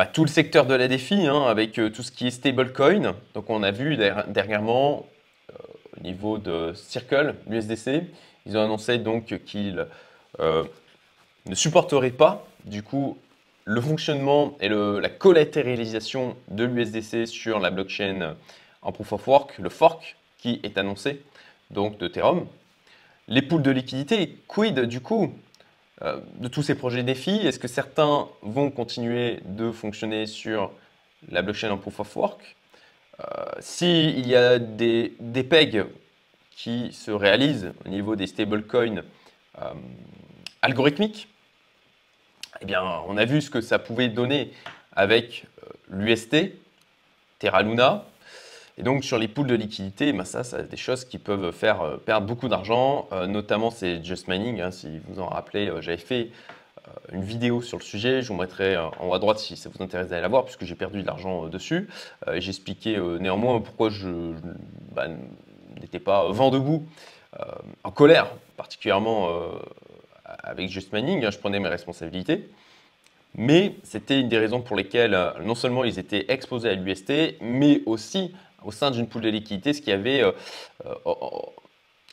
Bah, 0.00 0.06
tout 0.06 0.24
le 0.24 0.30
secteur 0.30 0.64
de 0.64 0.72
la 0.72 0.88
défi, 0.88 1.26
hein, 1.26 1.42
avec 1.42 1.78
euh, 1.78 1.90
tout 1.90 2.02
ce 2.02 2.10
qui 2.10 2.26
est 2.26 2.30
stablecoin. 2.30 3.14
Donc 3.34 3.50
on 3.50 3.62
a 3.62 3.70
vu 3.70 3.98
dernièrement, 4.28 5.04
euh, 5.50 5.54
au 5.94 6.02
niveau 6.02 6.38
de 6.38 6.72
Circle, 6.72 7.34
l'USDC, 7.46 8.04
ils 8.46 8.56
ont 8.56 8.62
annoncé 8.62 8.96
donc 8.96 9.38
qu'ils 9.44 9.86
euh, 10.40 10.64
ne 11.44 11.54
supporterait 11.54 12.12
pas 12.12 12.46
du 12.64 12.82
coup 12.82 13.18
le 13.66 13.78
fonctionnement 13.82 14.56
et 14.62 14.70
la 14.70 15.10
collatéralisation 15.10 16.34
de 16.48 16.64
l'USDC 16.64 17.26
sur 17.26 17.60
la 17.60 17.68
blockchain 17.68 18.36
en 18.80 18.92
proof 18.92 19.12
of 19.12 19.28
work, 19.28 19.58
le 19.58 19.68
fork 19.68 20.16
qui 20.38 20.60
est 20.62 20.78
annoncé 20.78 21.22
donc 21.70 21.98
de 21.98 22.06
Ethereum. 22.06 22.46
Les 23.28 23.42
poules 23.42 23.60
de 23.60 23.70
liquidité, 23.70 24.38
quid 24.48 24.80
du 24.80 25.02
coup 25.02 25.34
de 26.02 26.48
tous 26.48 26.62
ces 26.62 26.74
projets 26.74 27.02
défis 27.02 27.46
Est-ce 27.46 27.58
que 27.58 27.68
certains 27.68 28.28
vont 28.42 28.70
continuer 28.70 29.40
de 29.44 29.70
fonctionner 29.70 30.26
sur 30.26 30.72
la 31.28 31.42
blockchain 31.42 31.70
en 31.70 31.76
proof 31.76 32.00
of 32.00 32.16
work? 32.16 32.56
Euh, 33.20 33.24
S'il 33.58 34.26
y 34.26 34.34
a 34.34 34.58
des, 34.58 35.12
des 35.20 35.42
pegs 35.44 35.84
qui 36.52 36.92
se 36.92 37.10
réalisent 37.10 37.72
au 37.84 37.88
niveau 37.88 38.16
des 38.16 38.26
stablecoins 38.26 39.02
euh, 39.60 39.72
algorithmiques, 40.62 41.28
eh 42.62 42.64
bien, 42.64 42.82
on 43.06 43.16
a 43.16 43.24
vu 43.24 43.40
ce 43.40 43.50
que 43.50 43.60
ça 43.60 43.78
pouvait 43.78 44.08
donner 44.08 44.52
avec 44.92 45.46
l'UST, 45.88 46.52
Terra 47.38 47.62
Luna, 47.62 48.04
et 48.80 48.82
donc 48.82 49.04
sur 49.04 49.18
les 49.18 49.28
poules 49.28 49.46
de 49.46 49.54
liquidité, 49.54 50.14
ben 50.14 50.24
ça, 50.24 50.42
c'est 50.42 50.70
des 50.70 50.78
choses 50.78 51.04
qui 51.04 51.18
peuvent 51.18 51.52
faire 51.52 51.82
euh, 51.82 51.96
perdre 51.98 52.26
beaucoup 52.26 52.48
d'argent, 52.48 53.08
euh, 53.12 53.26
notamment 53.26 53.70
c'est 53.70 54.02
Just 54.02 54.26
Mining, 54.26 54.62
hein, 54.62 54.70
si 54.70 55.02
vous 55.06 55.20
en 55.20 55.26
rappelez, 55.26 55.68
euh, 55.68 55.82
j'avais 55.82 55.98
fait 55.98 56.30
une 57.12 57.22
vidéo 57.22 57.60
sur 57.60 57.76
le 57.76 57.82
sujet, 57.82 58.22
je 58.22 58.28
vous 58.28 58.40
mettrai 58.40 58.76
en 58.76 58.90
haut 59.02 59.12
à 59.12 59.18
droite 59.18 59.38
si 59.38 59.54
ça 59.56 59.68
vous 59.68 59.84
intéresse 59.84 60.08
d'aller 60.08 60.22
la 60.22 60.28
voir, 60.28 60.44
puisque 60.44 60.64
j'ai 60.64 60.74
perdu 60.74 61.02
de 61.02 61.06
l'argent 61.06 61.46
dessus. 61.46 61.88
J'expliquais 62.38 62.98
néanmoins 63.20 63.60
pourquoi 63.60 63.90
je 63.90 64.32
bah, 64.92 65.06
n'étais 65.80 66.00
pas 66.00 66.28
vent 66.30 66.50
debout, 66.50 66.84
en 67.84 67.90
colère, 67.92 68.32
particulièrement 68.56 69.28
avec 70.24 70.68
Just 70.68 70.92
Mining, 70.92 71.24
hein, 71.24 71.30
je 71.30 71.38
prenais 71.38 71.60
mes 71.60 71.68
responsabilités. 71.68 72.48
Mais 73.36 73.76
c'était 73.84 74.18
une 74.18 74.28
des 74.28 74.38
raisons 74.38 74.60
pour 74.60 74.74
lesquelles 74.74 75.16
non 75.44 75.54
seulement 75.54 75.84
ils 75.84 76.00
étaient 76.00 76.24
exposés 76.32 76.70
à 76.70 76.74
l'UST, 76.74 77.36
mais 77.40 77.82
aussi 77.86 78.34
au 78.64 78.72
sein 78.72 78.90
d'une 78.90 79.06
poule 79.06 79.22
de 79.22 79.28
liquidité, 79.28 79.72
ce 79.72 79.82
qui 79.82 79.92
avait 79.92 80.22
euh, 80.22 80.32
euh, 80.86 81.14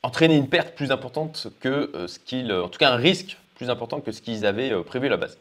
entraîné 0.04 0.36
une 0.36 0.50
perte 0.50 0.76
plus 0.76 0.92
importante 0.92 1.48
que 1.60 1.92
euh, 1.94 2.08
ce 2.08 2.20
qu'ils, 2.20 2.52
en 2.52 2.70
tout 2.70 2.80
cas 2.80 2.92
un 2.92 2.98
risque 2.98 3.38
plus 3.56 3.70
important 3.70 4.02
que 4.02 4.12
ce 4.12 4.22
qu'ils 4.22 4.46
avaient 4.46 4.72
prévu 4.84 5.08
à 5.08 5.10
la 5.10 5.18
base. 5.18 5.38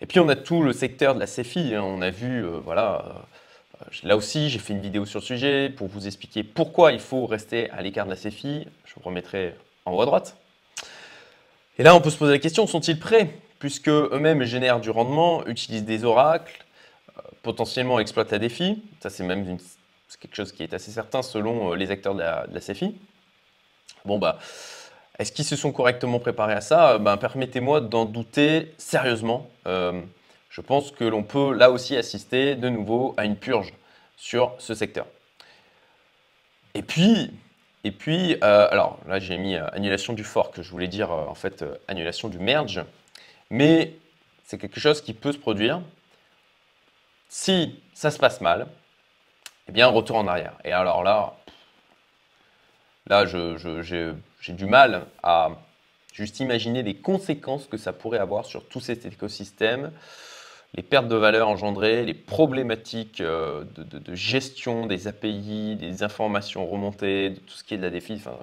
Et 0.00 0.06
puis 0.06 0.20
on 0.20 0.28
a 0.28 0.36
tout 0.36 0.62
le 0.62 0.72
secteur 0.72 1.14
de 1.14 1.20
la 1.20 1.26
CFI, 1.26 1.74
hein. 1.74 1.82
on 1.82 2.02
a 2.02 2.10
vu, 2.10 2.44
voilà, 2.64 3.24
là 4.02 4.16
aussi 4.16 4.50
j'ai 4.50 4.58
fait 4.58 4.74
une 4.74 4.80
vidéo 4.80 5.06
sur 5.06 5.20
le 5.20 5.24
sujet 5.24 5.70
pour 5.70 5.88
vous 5.88 6.06
expliquer 6.06 6.42
pourquoi 6.42 6.92
il 6.92 7.00
faut 7.00 7.24
rester 7.24 7.70
à 7.70 7.80
l'écart 7.80 8.04
de 8.04 8.10
la 8.10 8.16
CFI, 8.16 8.66
je 8.84 8.94
vous 8.94 9.00
remettrai 9.02 9.54
en 9.86 9.92
haut 9.92 10.02
à 10.02 10.06
droite. 10.06 10.36
Et 11.78 11.82
là 11.82 11.94
on 11.94 12.02
peut 12.02 12.10
se 12.10 12.18
poser 12.18 12.32
la 12.32 12.38
question, 12.38 12.66
sont-ils 12.66 12.98
prêts? 12.98 13.30
Puisque 13.60 13.88
eux-mêmes 13.88 14.42
génèrent 14.42 14.80
du 14.80 14.90
rendement, 14.90 15.46
utilisent 15.46 15.84
des 15.84 16.04
oracles, 16.04 16.64
potentiellement 17.42 17.98
exploitent 17.98 18.32
la 18.32 18.38
défi, 18.38 18.82
ça 19.00 19.08
c'est 19.08 19.24
même 19.24 19.48
une 19.48 19.58
c'est 20.12 20.20
quelque 20.20 20.36
chose 20.36 20.52
qui 20.52 20.62
est 20.62 20.74
assez 20.74 20.90
certain 20.90 21.22
selon 21.22 21.72
euh, 21.72 21.74
les 21.74 21.90
acteurs 21.90 22.14
de 22.14 22.20
la, 22.20 22.60
CFI. 22.60 22.94
Bon, 24.04 24.18
bah, 24.18 24.38
est-ce 25.18 25.32
qu'ils 25.32 25.46
se 25.46 25.56
sont 25.56 25.72
correctement 25.72 26.18
préparés 26.18 26.52
à 26.52 26.60
ça? 26.60 26.98
Ben, 26.98 27.16
Permettez-moi 27.16 27.80
d'en 27.80 28.04
douter 28.04 28.74
sérieusement. 28.76 29.48
Euh, 29.66 30.02
je 30.50 30.60
pense 30.60 30.90
que 30.90 31.04
l'on 31.04 31.22
peut 31.22 31.54
là 31.54 31.70
aussi 31.70 31.96
assister 31.96 32.56
de 32.56 32.68
nouveau 32.68 33.14
à 33.16 33.24
une 33.24 33.36
purge 33.36 33.72
sur 34.18 34.54
ce 34.58 34.74
secteur. 34.74 35.06
Et 36.74 36.82
puis, 36.82 37.32
et 37.84 37.90
puis 37.90 38.36
alors 38.42 38.98
là 39.08 39.18
j'ai 39.18 39.38
mis 39.38 39.56
annulation 39.56 40.12
du 40.12 40.24
fork, 40.24 40.60
je 40.60 40.70
voulais 40.70 40.88
dire 40.88 41.10
en 41.10 41.34
fait 41.34 41.64
annulation 41.88 42.28
du 42.28 42.38
merge, 42.38 42.82
mais 43.50 43.94
c'est 44.44 44.58
quelque 44.58 44.78
chose 44.78 45.00
qui 45.00 45.14
peut 45.14 45.32
se 45.32 45.38
produire 45.38 45.80
si 47.28 47.80
ça 47.94 48.10
se 48.10 48.18
passe 48.18 48.40
mal, 48.40 48.66
eh 49.68 49.72
bien, 49.72 49.86
retour 49.86 50.16
en 50.16 50.26
arrière. 50.26 50.54
Et 50.64 50.72
alors 50.72 51.02
là, 51.02 51.34
là, 53.06 53.24
j'ai 53.26 54.52
du 54.52 54.66
mal 54.66 55.06
à 55.22 55.50
juste 56.12 56.40
imaginer 56.40 56.82
les 56.82 56.94
conséquences 56.94 57.66
que 57.66 57.76
ça 57.76 57.92
pourrait 57.92 58.18
avoir 58.18 58.44
sur 58.44 58.64
tout 58.66 58.80
cet 58.80 59.06
écosystème, 59.06 59.92
les 60.74 60.82
pertes 60.82 61.08
de 61.08 61.16
valeur 61.16 61.48
engendrées, 61.48 62.04
les 62.04 62.14
problématiques 62.14 63.20
euh, 63.20 63.64
de, 63.76 64.14
gestion 64.14 64.86
des 64.86 65.06
API, 65.06 65.76
des 65.76 66.02
informations 66.02 66.66
remontées, 66.66 67.34
tout 67.46 67.54
ce 67.54 67.64
qui 67.64 67.74
est 67.74 67.76
de 67.76 67.82
la 67.82 67.90
défi. 67.90 68.14
Enfin, 68.14 68.36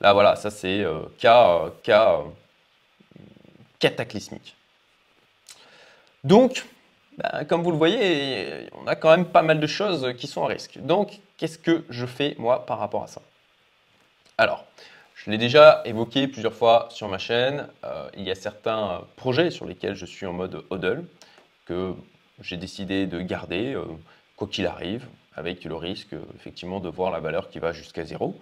là, 0.00 0.12
voilà, 0.12 0.36
ça 0.36 0.50
c'est 0.50 0.80
euh, 0.80 1.00
cas, 1.18 1.70
cas 1.82 2.20
euh, 2.20 3.20
cataclysmique. 3.78 4.56
Donc, 6.24 6.64
ben, 7.18 7.44
comme 7.44 7.62
vous 7.62 7.70
le 7.70 7.76
voyez, 7.76 8.68
on 8.80 8.86
a 8.86 8.96
quand 8.96 9.10
même 9.10 9.26
pas 9.26 9.42
mal 9.42 9.60
de 9.60 9.66
choses 9.66 10.14
qui 10.16 10.26
sont 10.26 10.44
à 10.44 10.48
risque. 10.48 10.78
Donc, 10.78 11.20
qu'est-ce 11.36 11.58
que 11.58 11.84
je 11.90 12.06
fais 12.06 12.34
moi 12.38 12.64
par 12.64 12.78
rapport 12.78 13.02
à 13.02 13.06
ça? 13.06 13.22
Alors, 14.38 14.64
je 15.14 15.30
l'ai 15.30 15.38
déjà 15.38 15.82
évoqué 15.84 16.26
plusieurs 16.26 16.54
fois 16.54 16.88
sur 16.90 17.08
ma 17.08 17.18
chaîne. 17.18 17.68
Euh, 17.84 18.08
il 18.16 18.24
y 18.24 18.30
a 18.30 18.34
certains 18.34 19.02
projets 19.16 19.50
sur 19.50 19.66
lesquels 19.66 19.94
je 19.94 20.06
suis 20.06 20.26
en 20.26 20.32
mode 20.32 20.64
hodl 20.70 21.04
que 21.66 21.94
j'ai 22.40 22.56
décidé 22.56 23.06
de 23.06 23.20
garder 23.20 23.74
euh, 23.74 23.84
quoi 24.36 24.48
qu'il 24.48 24.66
arrive, 24.66 25.06
avec 25.36 25.64
le 25.64 25.76
risque 25.76 26.14
effectivement 26.34 26.80
de 26.80 26.88
voir 26.88 27.10
la 27.10 27.20
valeur 27.20 27.50
qui 27.50 27.58
va 27.58 27.72
jusqu'à 27.72 28.04
zéro, 28.04 28.38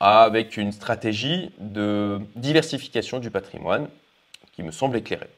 avec 0.00 0.56
une 0.56 0.72
stratégie 0.72 1.52
de 1.58 2.20
diversification 2.36 3.18
du 3.18 3.30
patrimoine 3.30 3.88
qui 4.52 4.62
me 4.62 4.70
semble 4.70 4.96
éclairée. 4.96 5.30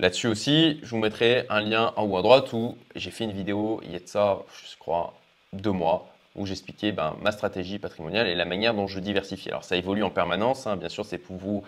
Là-dessus 0.00 0.28
aussi, 0.28 0.78
je 0.84 0.90
vous 0.90 0.98
mettrai 0.98 1.44
un 1.48 1.60
lien 1.60 1.92
en 1.96 2.04
haut 2.04 2.16
à 2.16 2.22
droite 2.22 2.52
où 2.52 2.78
j'ai 2.94 3.10
fait 3.10 3.24
une 3.24 3.32
vidéo 3.32 3.80
il 3.84 3.92
y 3.92 3.96
a 3.96 3.98
de 3.98 4.06
ça, 4.06 4.38
je 4.70 4.78
crois, 4.78 5.12
deux 5.52 5.72
mois, 5.72 6.08
où 6.36 6.46
j'expliquais 6.46 6.92
ben, 6.92 7.16
ma 7.20 7.32
stratégie 7.32 7.80
patrimoniale 7.80 8.28
et 8.28 8.36
la 8.36 8.44
manière 8.44 8.74
dont 8.74 8.86
je 8.86 9.00
diversifie. 9.00 9.48
Alors 9.48 9.64
ça 9.64 9.74
évolue 9.76 10.04
en 10.04 10.10
permanence, 10.10 10.68
hein. 10.68 10.76
bien 10.76 10.88
sûr 10.88 11.04
c'est 11.04 11.18
pour 11.18 11.36
vous, 11.36 11.64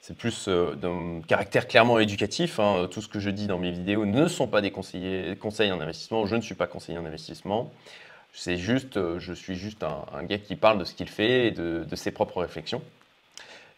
c'est 0.00 0.16
plus 0.16 0.48
euh, 0.48 0.74
d'un 0.74 1.20
caractère 1.28 1.68
clairement 1.68 2.00
éducatif. 2.00 2.58
Hein. 2.58 2.88
Tout 2.90 3.00
ce 3.00 3.06
que 3.06 3.20
je 3.20 3.30
dis 3.30 3.46
dans 3.46 3.58
mes 3.58 3.70
vidéos 3.70 4.06
ne 4.06 4.26
sont 4.26 4.48
pas 4.48 4.60
des 4.60 4.72
conseils 4.72 5.70
en 5.70 5.80
investissement, 5.80 6.26
je 6.26 6.34
ne 6.34 6.40
suis 6.40 6.56
pas 6.56 6.66
conseiller 6.66 6.98
en 6.98 7.04
investissement. 7.04 7.70
C'est 8.32 8.56
juste, 8.56 8.96
euh, 8.96 9.20
je 9.20 9.32
suis 9.32 9.54
juste 9.54 9.84
un, 9.84 10.24
gars 10.24 10.38
qui 10.38 10.56
parle 10.56 10.78
de 10.78 10.84
ce 10.84 10.94
qu'il 10.94 11.08
fait 11.08 11.46
et 11.46 11.50
de 11.52 11.86
ses 11.94 12.10
propres 12.10 12.40
réflexions. 12.40 12.82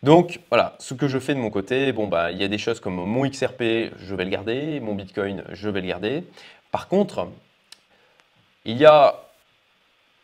Donc 0.03 0.41
voilà, 0.49 0.77
ce 0.79 0.95
que 0.95 1.09
je 1.09 1.19
fais 1.19 1.35
de 1.35 1.41
mon 1.41 1.51
côté, 1.51 1.93
bon 1.93 2.07
bah 2.07 2.31
il 2.31 2.39
y 2.39 2.45
a 2.45 2.49
des 2.49 2.59
choses 2.59 2.79
comme 2.79 2.95
mon 2.95 3.29
XRP, 3.29 3.93
je 3.99 4.15
vais 4.15 4.25
le 4.25 4.31
garder, 4.31 4.79
mon 4.79 4.95
Bitcoin, 4.95 5.43
je 5.51 5.69
vais 5.69 5.81
le 5.81 5.89
garder. 5.89 6.25
Par 6.71 6.87
contre, 6.87 7.29
il 8.65 8.77
y 8.77 8.85
a 8.87 9.17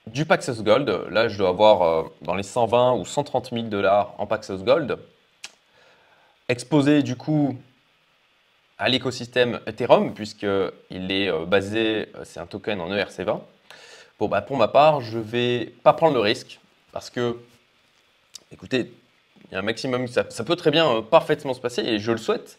du 0.06 0.26
Paxos 0.26 0.62
Gold. 0.62 0.88
Là, 1.10 1.28
je 1.28 1.38
dois 1.38 1.48
avoir 1.48 1.82
euh, 1.82 2.02
dans 2.22 2.34
les 2.34 2.42
120 2.42 2.94
ou 2.94 3.04
130 3.04 3.50
000 3.50 3.62
dollars 3.64 4.14
en 4.18 4.26
Paxos 4.26 4.58
Gold, 4.58 4.98
exposé 6.48 7.02
du 7.02 7.16
coup 7.16 7.56
à 8.78 8.88
l'écosystème 8.88 9.60
Ethereum 9.66 10.14
puisqu'il 10.14 11.12
est 11.12 11.28
euh, 11.30 11.46
basé, 11.46 12.08
euh, 12.14 12.24
c'est 12.24 12.38
un 12.38 12.46
token 12.46 12.80
en 12.80 12.90
ERC20. 12.90 13.40
Bon 14.20 14.28
bah 14.28 14.42
pour 14.42 14.56
ma 14.56 14.68
part, 14.68 15.00
je 15.00 15.18
vais 15.18 15.72
pas 15.82 15.94
prendre 15.94 16.14
le 16.14 16.20
risque 16.20 16.60
parce 16.92 17.10
que, 17.10 17.38
écoutez, 18.52 18.92
il 19.50 19.54
y 19.54 19.56
a 19.56 19.58
un 19.60 19.62
maximum, 19.62 20.06
ça, 20.08 20.24
peut 20.24 20.56
très 20.56 20.70
bien 20.70 20.88
euh, 20.88 21.02
parfaitement 21.02 21.54
se 21.54 21.60
passer 21.60 21.82
et 21.82 21.98
je 21.98 22.12
le 22.12 22.18
souhaite. 22.18 22.58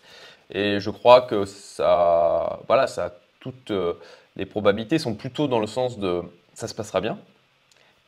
Et 0.52 0.80
je 0.80 0.90
crois 0.90 1.22
que 1.22 1.46
ça, 1.46 2.60
voilà, 2.68 2.88
ça, 2.88 3.16
toutes 3.40 3.72
euh, 3.72 3.94
les 4.36 4.46
probabilités 4.46 5.00
sont 5.00 5.16
plutôt 5.16 5.48
dans 5.48 5.60
le 5.60 5.68
sens 5.68 5.98
de 5.98 6.22
ça 6.54 6.68
se 6.68 6.76
passera 6.76 7.02
bien. 7.02 7.18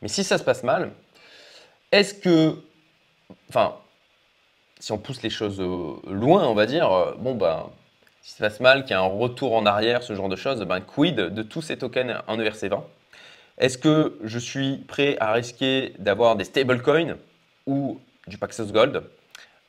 Mais 0.02 0.08
si 0.08 0.24
ça 0.24 0.38
se 0.38 0.44
passe 0.44 0.64
mal, 0.64 0.92
est-ce 1.92 2.14
que, 2.14 2.56
enfin, 3.50 3.76
si 4.80 4.92
on 4.92 4.98
pousse 5.00 5.24
les 5.24 5.30
choses 5.30 5.60
euh, 5.60 5.96
loin, 6.08 6.48
on 6.48 6.54
va 6.54 6.68
dire, 6.68 7.16
bon 7.18 7.36
ben, 7.36 7.66
si 8.22 8.34
ça 8.34 8.38
se 8.38 8.44
passe 8.44 8.60
mal, 8.60 8.84
qu'il 8.84 8.92
y 8.92 8.94
a 8.94 9.00
un 9.00 9.08
retour 9.08 9.56
en 9.56 9.66
arrière, 9.66 10.04
ce 10.04 10.14
genre 10.14 10.30
de 10.30 10.36
choses, 10.36 10.62
ben 10.62 10.82
quid 10.82 11.16
de 11.16 11.44
tous 11.44 11.62
ces 11.62 11.78
tokens 11.78 12.22
en 12.28 12.38
ERC20 12.38 12.84
Est-ce 13.58 13.78
que 13.78 14.20
je 14.24 14.38
suis 14.38 14.78
prêt 14.78 15.18
à 15.20 15.32
risquer 15.32 15.94
d'avoir 15.98 16.36
des 16.36 16.44
stablecoins 16.44 17.18
ou 17.66 18.00
du 18.28 18.38
Paxos 18.38 18.72
Gold, 18.72 19.04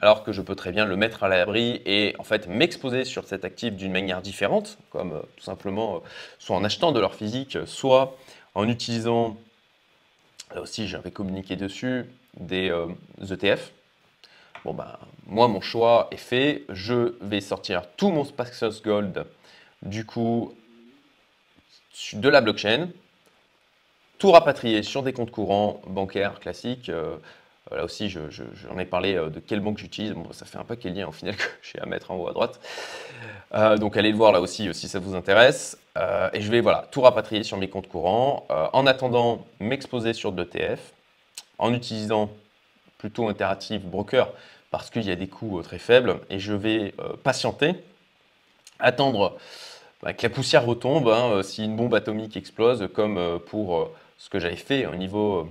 alors 0.01 0.23
que 0.23 0.33
je 0.33 0.43
peux 0.43 0.55
très 0.55 0.73
bien 0.73 0.85
le 0.85 0.97
mettre 0.97 1.25
à 1.25 1.29
l'abri 1.29 1.83
et 1.85 2.15
en 2.19 2.25
fait 2.25 2.47
m'exposer 2.47 3.05
sur 3.05 3.27
cet 3.27 3.45
actif 3.45 3.75
d'une 3.75 3.93
manière 3.93 4.23
différente, 4.23 4.79
comme 4.91 5.13
euh, 5.13 5.21
tout 5.37 5.45
simplement 5.45 5.97
euh, 5.97 5.99
soit 6.39 6.57
en 6.57 6.65
achetant 6.65 6.93
de 6.93 7.01
l'or 7.01 7.15
physique, 7.15 7.59
soit 7.67 8.17
en 8.55 8.69
utilisant, 8.69 9.37
là 10.55 10.61
aussi 10.61 10.87
j'avais 10.87 11.11
communiqué 11.11 11.57
dessus, 11.57 12.07
des 12.39 12.73
ETF. 13.21 13.45
Euh, 13.45 13.55
e 13.55 13.57
bon 14.65 14.75
ben, 14.75 14.99
moi 15.27 15.49
mon 15.49 15.61
choix 15.61 16.09
est 16.11 16.17
fait, 16.17 16.65
je 16.69 17.15
vais 17.21 17.41
sortir 17.41 17.83
tout 17.97 18.11
mon 18.11 18.25
Paxos 18.25 18.83
Gold 18.83 19.25
du 19.83 20.05
coup 20.05 20.55
de 22.13 22.29
la 22.29 22.41
blockchain, 22.41 22.89
tout 24.19 24.31
rapatrier 24.33 24.83
sur 24.83 25.03
des 25.03 25.13
comptes 25.13 25.31
courants 25.31 25.81
bancaires 25.87 26.41
classiques, 26.41 26.91
là 27.71 27.85
aussi, 27.85 28.09
j'en 28.11 28.79
ai 28.79 28.85
parlé 28.85 29.15
de 29.15 29.41
quelle 29.41 29.61
banque 29.61 29.79
j'utilise. 29.79 30.13
Bon, 30.13 30.33
ça 30.33 30.47
fait 30.47 30.59
un 30.59 30.65
paquet 30.65 30.91
de 30.91 30.97
liens 30.97 31.09
au 31.09 31.13
final 31.13 31.37
que 31.37 31.43
j'ai 31.63 31.81
à 31.81 31.87
mettre 31.87 32.11
en 32.11 32.17
haut 32.17 32.29
à 32.29 32.33
droite. 32.33 32.61
donc 33.79 33.97
allez 33.97 34.11
le 34.11 34.17
voir 34.17 34.33
là 34.33 34.41
aussi 34.41 34.73
si 34.75 34.89
ça 34.89 34.99
vous 34.99 35.15
intéresse. 35.15 35.79
et 36.33 36.41
je 36.41 36.51
vais 36.51 36.61
voilà, 36.61 36.87
tout 36.91 37.01
rapatrier 37.01 37.43
sur 37.43 37.57
mes 37.57 37.69
comptes 37.69 37.89
courants. 37.89 38.47
en 38.49 38.87
attendant, 38.87 39.47
m'exposer 39.61 40.13
sur 40.13 40.33
de 40.33 40.43
l'ETF 40.43 40.93
en 41.59 41.75
utilisant 41.75 42.31
plutôt 42.99 43.29
Interactive 43.29 43.87
Broker 43.87 44.29
parce 44.71 44.91
qu'il 44.91 45.05
y 45.05 45.11
a 45.11 45.17
des 45.17 45.29
coûts 45.29 45.63
très 45.63 45.79
faibles. 45.79 46.21
Et 46.31 46.39
je 46.39 46.53
vais 46.53 46.95
patienter, 47.23 47.75
attendre 48.79 49.39
bah, 50.03 50.13
que 50.13 50.23
la 50.23 50.31
poussière 50.31 50.65
retombe 50.65 51.09
hein, 51.09 51.31
euh, 51.33 51.43
si 51.43 51.65
une 51.65 51.77
bombe 51.77 51.95
atomique 51.95 52.37
explose, 52.37 52.89
comme 52.95 53.19
euh, 53.19 53.39
pour 53.39 53.77
euh, 53.77 53.95
ce 54.17 54.31
que 54.31 54.39
j'avais 54.39 54.57
fait 54.57 54.87
au 54.87 54.95
niveau 54.95 55.49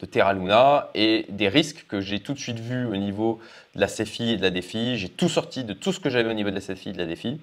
de 0.00 0.06
Terra 0.06 0.32
Luna, 0.32 0.90
et 0.94 1.26
des 1.28 1.48
risques 1.48 1.86
que 1.88 2.00
j'ai 2.00 2.20
tout 2.20 2.32
de 2.32 2.38
suite 2.38 2.60
vus 2.60 2.86
au 2.86 2.96
niveau 2.96 3.40
de 3.74 3.80
la 3.80 3.88
CFI 3.88 4.32
et 4.32 4.36
de 4.36 4.42
la 4.42 4.50
DEFI. 4.50 4.96
J'ai 4.96 5.08
tout 5.08 5.28
sorti 5.28 5.64
de 5.64 5.72
tout 5.72 5.92
ce 5.92 6.00
que 6.00 6.08
j'avais 6.10 6.30
au 6.30 6.34
niveau 6.34 6.50
de 6.50 6.54
la 6.54 6.60
CFI 6.60 6.90
et 6.90 6.92
de 6.92 6.98
la 6.98 7.06
DEFI. 7.06 7.40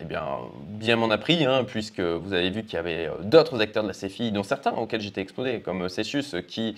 eh 0.00 0.04
bien, 0.04 0.24
bien 0.68 0.96
m'en 0.96 1.10
a 1.10 1.18
pris, 1.18 1.44
hein, 1.44 1.64
puisque 1.64 2.00
vous 2.00 2.32
avez 2.32 2.50
vu 2.50 2.64
qu'il 2.64 2.74
y 2.74 2.76
avait 2.76 3.10
d'autres 3.22 3.60
acteurs 3.60 3.82
de 3.82 3.88
la 3.88 3.94
CFI, 3.94 4.30
dont 4.30 4.42
certains 4.42 4.72
auxquels 4.72 5.00
j'étais 5.00 5.20
exposé, 5.20 5.60
comme 5.60 5.88
Cessius, 5.88 6.36
qui, 6.46 6.76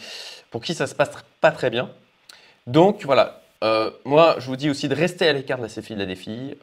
pour 0.51 0.63
qui 0.63 0.75
ça 0.75 0.87
se 0.87 0.95
passe 0.95 1.11
pas 1.41 1.51
très 1.51 1.71
bien. 1.71 1.91
Donc 2.67 3.05
voilà, 3.05 3.43
moi 4.05 4.37
je 4.39 4.47
vous 4.47 4.57
dis 4.57 4.71
aussi 4.71 4.89
de 4.89 4.95
rester 4.95 5.29
à 5.29 5.33
l'écart 5.33 5.59
de 5.59 5.65
la 5.65 5.69
CFI 5.69 5.93
et 5.93 5.97
de 5.97 6.01
la 6.01 6.07
DEFI. 6.07 6.55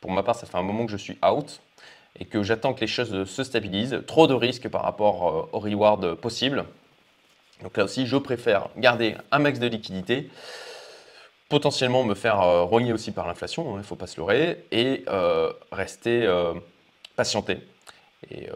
Pour 0.00 0.12
ma 0.12 0.22
part, 0.22 0.36
ça 0.36 0.46
fait 0.46 0.58
un 0.58 0.62
moment 0.62 0.86
que 0.86 0.92
je 0.92 0.96
suis 0.96 1.18
out 1.24 1.60
et 2.20 2.24
que 2.24 2.42
j'attends 2.42 2.74
que 2.74 2.80
les 2.80 2.86
choses 2.86 3.24
se 3.24 3.44
stabilisent. 3.44 4.02
Trop 4.06 4.26
de 4.26 4.34
risques 4.34 4.68
par 4.68 4.82
rapport 4.82 5.28
euh, 5.28 5.56
au 5.56 5.58
reward 5.60 6.14
possible. 6.14 6.64
Donc 7.62 7.76
là 7.76 7.84
aussi, 7.84 8.06
je 8.06 8.16
préfère 8.16 8.68
garder 8.76 9.16
un 9.32 9.38
max 9.38 9.58
de 9.58 9.66
liquidité, 9.66 10.30
potentiellement 11.48 12.04
me 12.04 12.14
faire 12.14 12.40
euh, 12.40 12.64
rogner 12.64 12.92
aussi 12.92 13.10
par 13.10 13.26
l'inflation, 13.26 13.70
hein, 13.70 13.72
il 13.74 13.78
ne 13.78 13.82
faut 13.82 13.96
pas 13.96 14.06
se 14.06 14.16
leurrer, 14.18 14.64
et 14.70 15.04
euh, 15.08 15.52
rester 15.72 16.28
patienté 17.16 17.58
et 18.32 18.48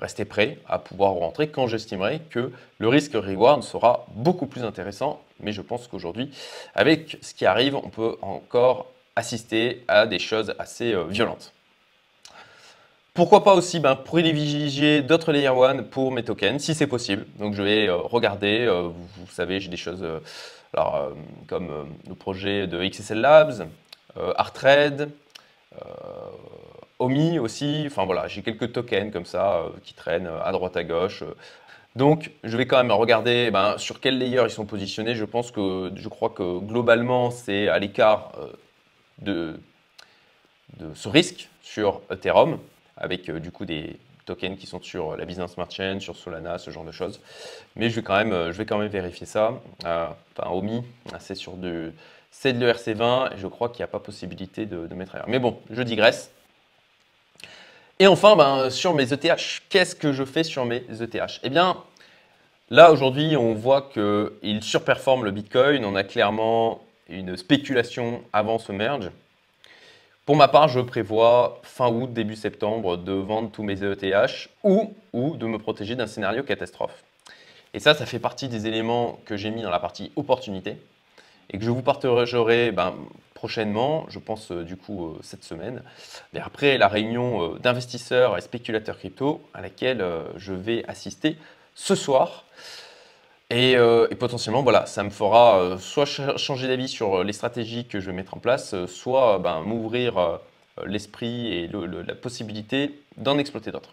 rester 0.00 0.24
prêt 0.24 0.58
à 0.66 0.78
pouvoir 0.78 1.12
rentrer 1.12 1.48
quand 1.48 1.66
j'estimerai 1.66 2.20
que 2.30 2.50
le 2.78 2.88
risque 2.88 3.12
reward 3.12 3.62
sera 3.62 4.06
beaucoup 4.14 4.46
plus 4.46 4.64
intéressant. 4.64 5.20
Mais 5.40 5.52
je 5.52 5.60
pense 5.60 5.88
qu'aujourd'hui, 5.88 6.30
avec 6.74 7.18
ce 7.20 7.34
qui 7.34 7.44
arrive, 7.44 7.76
on 7.76 7.90
peut 7.90 8.16
encore 8.22 8.86
assister 9.16 9.84
à 9.88 10.06
des 10.06 10.18
choses 10.18 10.54
assez 10.58 10.92
euh, 10.92 11.04
violentes. 11.04 11.52
Pourquoi 13.20 13.44
pas 13.44 13.52
aussi 13.52 13.80
ben, 13.80 13.96
privilégier 13.96 15.02
d'autres 15.02 15.30
Layer 15.30 15.48
1 15.48 15.82
pour 15.82 16.10
mes 16.10 16.22
tokens, 16.22 16.58
si 16.58 16.74
c'est 16.74 16.86
possible. 16.86 17.26
Donc 17.38 17.52
je 17.52 17.62
vais 17.62 17.86
euh, 17.86 17.96
regarder, 17.96 18.60
euh, 18.60 18.88
vous, 18.88 19.26
savez, 19.30 19.60
j'ai 19.60 19.68
des 19.68 19.76
choses 19.76 20.02
alors, 20.72 21.12
comme 21.46 21.68
le 22.08 22.14
projet 22.14 22.66
de 22.66 22.82
XSL 22.82 23.20
Labs, 23.20 23.68
Artrade, 24.38 25.10
Omi 26.98 27.38
aussi, 27.38 27.82
enfin 27.88 28.06
voilà, 28.06 28.26
j'ai 28.26 28.40
quelques 28.40 28.72
tokens 28.72 29.12
comme 29.12 29.26
ça 29.26 29.66
qui 29.84 29.92
traînent 29.92 30.30
à 30.42 30.50
droite 30.52 30.78
à 30.78 30.84
gauche. 30.84 31.22
Donc, 31.96 32.30
je 32.42 32.56
vais 32.56 32.66
quand 32.66 32.78
même 32.78 32.90
regarder 32.90 33.50
ben, 33.50 33.76
sur 33.76 34.00
quel 34.00 34.16
layer 34.16 34.44
ils 34.44 34.50
sont 34.50 34.64
positionnés. 34.64 35.14
Je 35.14 35.26
pense 35.26 35.50
que, 35.50 35.92
je 35.94 36.08
crois 36.08 36.30
que 36.30 36.58
globalement, 36.60 37.30
c'est 37.30 37.68
à 37.68 37.78
l'écart 37.78 38.32
de, 39.18 39.60
ce 40.94 41.08
risque 41.10 41.50
sur 41.60 42.00
Ethereum, 42.10 42.58
avec 43.00 43.28
euh, 43.28 43.40
du 43.40 43.50
coup 43.50 43.64
des 43.64 43.98
tokens 44.26 44.56
qui 44.58 44.66
sont 44.66 44.80
sur 44.80 45.16
la 45.16 45.24
Business 45.24 45.52
Smart 45.52 45.70
Chain, 45.70 45.98
sur 45.98 46.16
Solana, 46.16 46.58
ce 46.58 46.70
genre 46.70 46.84
de 46.84 46.92
choses. 46.92 47.20
Mais 47.74 47.90
je 47.90 47.96
vais 47.96 48.02
quand 48.02 48.16
même, 48.16 48.32
euh, 48.32 48.52
je 48.52 48.58
vais 48.58 48.66
quand 48.66 48.78
même 48.78 48.88
vérifier 48.88 49.26
ça. 49.26 49.60
Euh, 49.84 50.06
enfin, 50.36 50.50
OMI, 50.50 50.82
c'est 51.18 51.34
sur 51.34 51.54
de, 51.54 51.92
c'est 52.30 52.52
de 52.52 52.64
l'ERC20 52.64 53.34
et 53.34 53.38
je 53.38 53.46
crois 53.46 53.70
qu'il 53.70 53.78
n'y 53.78 53.84
a 53.84 53.88
pas 53.88 53.98
possibilité 53.98 54.66
de, 54.66 54.94
mettre 54.94 55.16
ailleurs. 55.16 55.28
Mais 55.28 55.38
bon, 55.38 55.58
je 55.70 55.82
digresse. 55.82 56.30
Et 57.98 58.06
enfin, 58.06 58.36
ben, 58.36 58.70
sur 58.70 58.94
mes 58.94 59.12
ETH, 59.12 59.62
qu'est-ce 59.68 59.94
que 59.94 60.12
je 60.12 60.24
fais 60.24 60.44
sur 60.44 60.64
mes 60.64 60.84
ETH 61.00 61.40
Eh 61.42 61.50
bien, 61.50 61.76
là 62.70 62.92
aujourd'hui, 62.92 63.36
on 63.36 63.54
voit 63.54 63.90
qu'il 63.92 64.62
surperforme 64.62 65.24
le 65.24 65.32
Bitcoin. 65.32 65.84
On 65.84 65.96
a 65.96 66.04
clairement 66.04 66.82
une 67.08 67.36
spéculation 67.36 68.22
avant 68.32 68.58
ce 68.58 68.72
merge. 68.72 69.10
Pour 70.30 70.36
ma 70.36 70.46
part, 70.46 70.68
je 70.68 70.78
prévois 70.78 71.58
fin 71.64 71.88
août, 71.88 72.12
début 72.12 72.36
septembre 72.36 72.96
de 72.96 73.10
vendre 73.10 73.50
tous 73.50 73.64
mes 73.64 73.82
ETH 73.82 74.48
ou, 74.62 74.94
ou 75.12 75.36
de 75.36 75.44
me 75.44 75.58
protéger 75.58 75.96
d'un 75.96 76.06
scénario 76.06 76.44
catastrophe. 76.44 77.02
Et 77.74 77.80
ça, 77.80 77.94
ça 77.94 78.06
fait 78.06 78.20
partie 78.20 78.46
des 78.46 78.68
éléments 78.68 79.18
que 79.24 79.36
j'ai 79.36 79.50
mis 79.50 79.62
dans 79.62 79.70
la 79.70 79.80
partie 79.80 80.12
opportunité 80.14 80.76
et 81.50 81.58
que 81.58 81.64
je 81.64 81.70
vous 81.70 81.82
partagerai 81.82 82.70
ben, 82.70 82.94
prochainement, 83.34 84.06
je 84.08 84.20
pense 84.20 84.52
euh, 84.52 84.62
du 84.62 84.76
coup 84.76 85.06
euh, 85.06 85.18
cette 85.20 85.42
semaine, 85.42 85.82
après 86.40 86.78
la 86.78 86.86
réunion 86.86 87.42
euh, 87.42 87.58
d'investisseurs 87.58 88.38
et 88.38 88.40
spéculateurs 88.40 88.98
crypto 88.98 89.42
à 89.52 89.60
laquelle 89.60 90.06
je 90.36 90.52
vais 90.52 90.84
assister 90.86 91.38
ce 91.74 91.96
soir. 91.96 92.44
Euh, 93.52 94.06
et, 94.10 94.14
potentiellement, 94.14 94.62
voilà, 94.62 94.86
ça 94.86 95.02
me 95.02 95.10
fera 95.10 95.58
euh, 95.58 95.78
soit 95.78 96.06
changer 96.36 96.68
d'avis 96.68 96.88
sur 96.88 97.20
euh, 97.20 97.24
les 97.24 97.32
stratégies 97.32 97.84
que 97.84 97.98
je 97.98 98.06
vais 98.06 98.12
mettre 98.12 98.34
en 98.34 98.40
place, 98.40 98.74
soit 98.86 99.38
ben, 99.38 99.60
m'ouvrir 99.62 100.38
l'esprit 100.86 101.52
et 101.52 101.70
la 102.06 102.14
possibilité 102.14 103.00
d'en 103.16 103.38
exploiter 103.38 103.70
d'autres. 103.70 103.90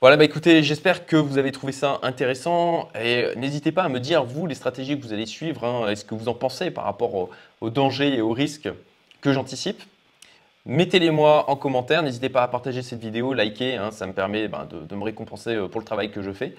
Voilà, 0.00 0.16
bah 0.16 0.24
écoutez, 0.24 0.62
j'espère 0.62 1.06
que 1.06 1.16
vous 1.16 1.38
avez 1.38 1.50
trouvé 1.52 1.72
ça 1.72 1.98
intéressant 2.02 2.88
et 2.98 3.26
n'hésitez 3.36 3.72
pas 3.72 3.82
à 3.82 3.88
me 3.88 3.98
dire, 3.98 4.24
vous, 4.24 4.46
les 4.46 4.54
stratégies 4.54 4.96
que 4.96 5.04
vous 5.04 5.12
allez 5.12 5.26
suivre, 5.26 5.64
hein, 5.64 5.88
est-ce 5.88 6.04
que 6.04 6.14
vous 6.14 6.28
en 6.28 6.34
pensez 6.34 6.70
par 6.70 6.84
rapport 6.84 7.30
aux 7.60 7.70
dangers 7.70 8.14
et 8.14 8.20
aux 8.20 8.32
risques 8.32 8.68
que 9.20 9.32
j'anticipe? 9.32 9.82
Mettez-les 10.66 11.10
moi 11.10 11.50
en 11.50 11.56
commentaire, 11.56 12.02
n'hésitez 12.02 12.28
pas 12.28 12.42
à 12.42 12.48
partager 12.48 12.82
cette 12.82 13.00
vidéo, 13.00 13.34
liker, 13.34 13.76
hein, 13.76 13.90
ça 13.90 14.06
me 14.06 14.12
permet 14.12 14.46
ben, 14.46 14.68
de 14.70 14.94
me 14.94 15.02
récompenser 15.02 15.56
pour 15.70 15.80
le 15.80 15.86
travail 15.86 16.10
que 16.10 16.22
je 16.22 16.30
fais. 16.30 16.54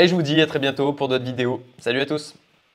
Et 0.00 0.08
je 0.08 0.14
vous 0.14 0.22
dis 0.22 0.40
à 0.40 0.46
très 0.46 0.58
bientôt 0.58 0.94
pour 0.94 1.08
d'autres 1.08 1.26
vidéos. 1.26 1.62
Salut 1.78 2.00
à 2.00 2.06
tous 2.06 2.34